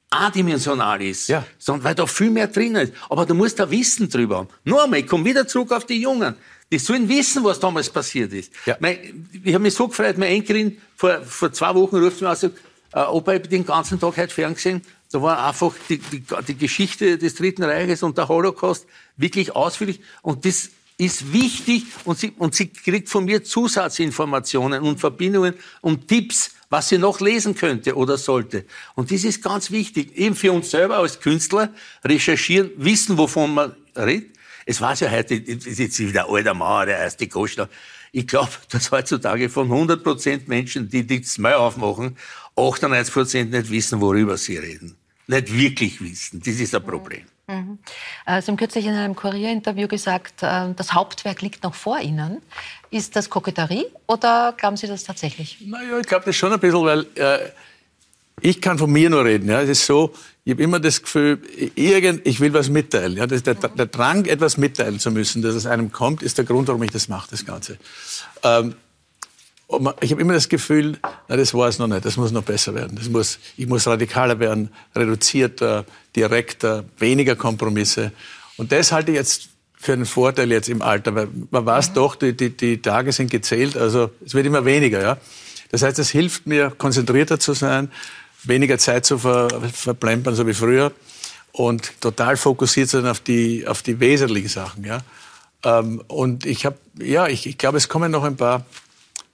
[0.10, 1.46] adimensional ist, Ja.
[1.58, 2.94] sondern weil da viel mehr drin ist.
[3.10, 4.50] Aber du musst da Wissen drüber haben.
[4.66, 6.36] Nur einmal, ich komme wieder zurück auf die Jungen.
[6.72, 8.52] Die sollen wissen, was damals passiert ist.
[8.66, 8.76] Ja.
[8.80, 12.44] Mein, ich habe mich so gefreut, meine Enkelin vor, vor zwei Wochen ruft mich aus,
[12.44, 12.50] äh,
[12.94, 14.82] Opa, ich hab den ganzen Tag heute ferngesehen.
[15.12, 18.86] Da war einfach die, die, die Geschichte des Dritten Reiches und der Holocaust
[19.18, 20.00] wirklich ausführlich.
[20.22, 26.08] Und das ist wichtig und sie, und sie kriegt von mir Zusatzinformationen und Verbindungen und
[26.08, 28.66] Tipps, was sie noch lesen könnte oder sollte.
[28.96, 30.16] Und das ist ganz wichtig.
[30.16, 31.74] Eben für uns selber als Künstler
[32.06, 34.30] recherchieren, wissen, wovon man redet.
[34.66, 37.68] Es war ja heute, es ist jetzt wieder alter Mauer, der erste Koschler.
[38.12, 42.16] Ich glaube, dass heutzutage von 100 Prozent Menschen, die die Smile aufmachen,
[42.56, 45.01] 98 Prozent nicht wissen, worüber sie reden.
[45.28, 46.42] Nicht wirklich wissen.
[46.44, 47.26] Das ist ein Problem.
[47.48, 52.42] Äh, Sie haben kürzlich in einem Kurier-Interview gesagt, äh, das Hauptwerk liegt noch vor Ihnen.
[52.90, 55.58] Ist das Koketterie oder glauben Sie das tatsächlich?
[55.66, 57.50] Naja, ich glaube das schon ein bisschen, weil äh,
[58.42, 59.50] ich kann von mir nur reden.
[59.50, 59.62] Ja.
[59.62, 60.14] Es ist so,
[60.44, 61.42] ich habe immer das Gefühl,
[61.76, 63.18] irgend, ich will was mitteilen.
[63.18, 63.28] Ja.
[63.28, 66.68] Das, der, der Drang, etwas mitteilen zu müssen, dass es einem kommt, ist der Grund,
[66.68, 67.78] warum ich das mache, das Ganze.
[68.44, 68.76] Ähm,
[70.02, 70.98] ich habe immer das Gefühl,
[71.28, 72.98] na, das war es noch nicht, das muss noch besser werden.
[72.98, 78.12] Das muss, ich muss radikaler werden, reduzierter, direkter, weniger Kompromisse.
[78.58, 82.16] Und das halte ich jetzt für einen Vorteil jetzt im Alter, weil man weiß doch,
[82.16, 85.02] die, die, die Tage sind gezählt, also es wird immer weniger.
[85.02, 85.18] Ja?
[85.72, 87.92] Das heißt, es hilft mir, konzentrierter zu sein,
[88.44, 90.92] weniger Zeit zu ver, verplempern, so wie früher,
[91.52, 94.86] und total fokussiert sein auf die, auf die wesentlichen Sachen.
[94.86, 95.00] Ja?
[95.64, 98.66] Ähm, und ich habe, ja, ich, ich glaube, es kommen noch ein paar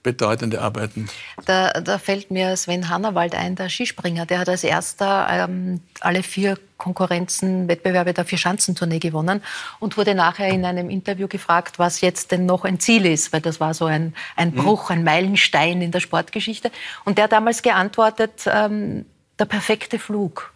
[0.08, 1.06] bedeutende Arbeiten.
[1.44, 4.24] Da, da fällt mir Sven Hannawald ein, der Skispringer.
[4.24, 9.42] Der hat als erster ähm, alle vier Konkurrenzen, Wettbewerbe der Vier-Schanzentournee gewonnen
[9.80, 13.42] und wurde nachher in einem Interview gefragt, was jetzt denn noch ein Ziel ist, weil
[13.42, 16.70] das war so ein, ein Bruch, ein Meilenstein in der Sportgeschichte.
[17.04, 19.04] Und der hat damals geantwortet, ähm,
[19.38, 20.54] der perfekte Flug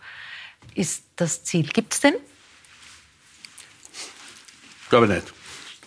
[0.74, 1.66] ist das Ziel.
[1.66, 2.14] Gibt es den?
[4.88, 5.41] Glaube ich nicht.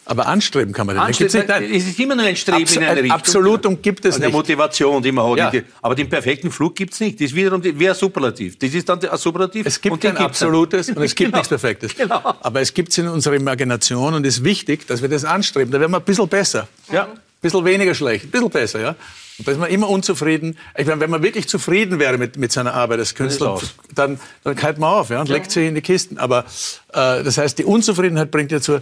[0.07, 1.03] Aber anstreben kann man den.
[1.03, 1.63] Anstreben, nicht, nein.
[1.73, 3.11] es ist immer nur ein Streben Abs- in eine ein Richtung.
[3.19, 4.33] Absolutum gibt es Eine nicht.
[4.35, 5.53] Motivation, die man hat.
[5.53, 5.61] Ja.
[5.81, 7.19] Aber den perfekten Flug gibt es nicht.
[7.19, 8.57] Das ist wiederum ein Superlativ.
[8.59, 9.65] Das ist dann ein Superlativ.
[9.65, 10.49] Es gibt und kein gibt's dann.
[10.49, 11.37] absolutes und es gibt Genau.
[11.37, 11.95] nichts Perfektes.
[11.95, 12.21] Genau.
[12.41, 15.71] Aber es gibt es in unserer Imagination und es ist wichtig, dass wir das anstreben.
[15.71, 16.67] Da werden wir ein bisschen besser.
[16.91, 17.05] Ja.
[17.05, 17.09] Ein
[17.41, 18.79] bisschen weniger schlecht, ein bisschen besser.
[18.79, 18.95] Ja.
[19.37, 20.57] Und da ist man immer unzufrieden.
[20.77, 23.73] Ich meine, wenn man wirklich zufrieden wäre mit, mit seiner Arbeit als Künstler, aus.
[23.93, 26.17] dann, dann kalt man auf ja, und legt sich in die Kisten.
[26.19, 26.45] Aber
[26.93, 28.79] äh, das heißt, die Unzufriedenheit bringt dazu,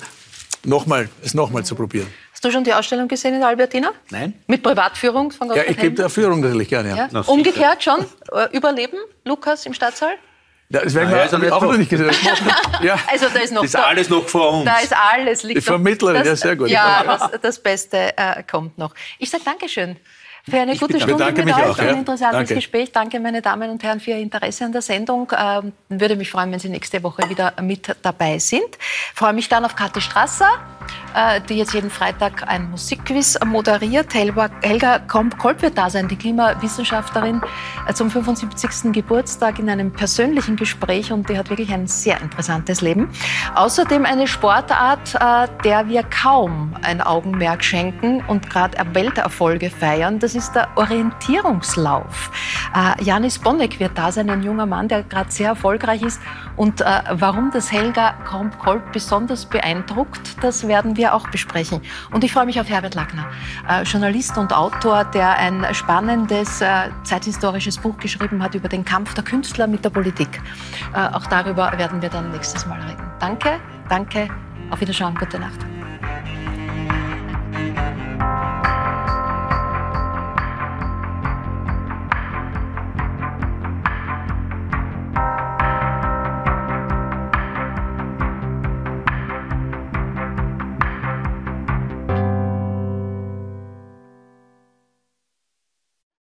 [0.65, 2.07] nochmal, es nochmal zu probieren.
[2.31, 3.91] Hast du schon die Ausstellung gesehen in der Albertina?
[4.09, 4.33] Nein.
[4.47, 6.89] Mit Privatführung von Ja, Gottfried ich gebe der Führung natürlich gerne.
[6.89, 7.09] Ja.
[7.11, 7.21] Ja?
[7.21, 8.05] Umgekehrt schon?
[8.31, 10.13] Äh, Überleben, Lukas im Stadtsaal?
[10.69, 12.09] Ja, das werden Ah, ja, wir nicht auch noch nicht gesehen.
[12.81, 12.97] Ja.
[13.11, 14.65] Also da ist noch Das ist alles noch vor uns.
[14.65, 16.25] Da ist alles liegt Die Vermittlerin, noch.
[16.25, 16.69] ja, sehr gut.
[16.69, 18.93] Ja, das, das Beste äh, kommt noch.
[19.19, 19.97] Ich sage Dankeschön.
[20.45, 21.93] Für eine gute bedanke Stunde mit euch, auch, ein ja.
[21.93, 22.55] interessantes Danke.
[22.55, 22.91] Gespräch.
[22.91, 25.31] Danke, meine Damen und Herren, für Ihr Interesse an der Sendung.
[25.37, 28.77] Ähm, würde mich freuen, wenn Sie nächste Woche wieder mit dabei sind.
[29.15, 30.49] Freue mich dann auf Kathi Strasser,
[31.15, 34.13] äh, die jetzt jeden Freitag ein Musikquiz moderiert.
[34.13, 37.41] Helga, Helga Komp-Kolb wird da sein, die Klimawissenschaftlerin,
[37.87, 38.91] äh, zum 75.
[38.91, 43.09] Geburtstag in einem persönlichen Gespräch und die hat wirklich ein sehr interessantes Leben.
[43.55, 50.19] Außerdem eine Sportart, äh, der wir kaum ein Augenmerk schenken und gerade Welterfolge feiern.
[50.19, 52.31] Das ist der Orientierungslauf.
[52.75, 56.21] Äh, Janis Bonnek wird da sein, ein junger Mann, der gerade sehr erfolgreich ist.
[56.55, 61.81] Und äh, warum das Helga Kromp-Kolb besonders beeindruckt, das werden wir auch besprechen.
[62.11, 63.25] Und ich freue mich auf Herbert Lackner,
[63.69, 69.13] äh, Journalist und Autor, der ein spannendes äh, zeithistorisches Buch geschrieben hat über den Kampf
[69.13, 70.41] der Künstler mit der Politik.
[70.93, 73.03] Äh, auch darüber werden wir dann nächstes Mal reden.
[73.19, 73.59] Danke,
[73.89, 74.27] danke,
[74.69, 75.59] auf Wiederschauen, gute Nacht.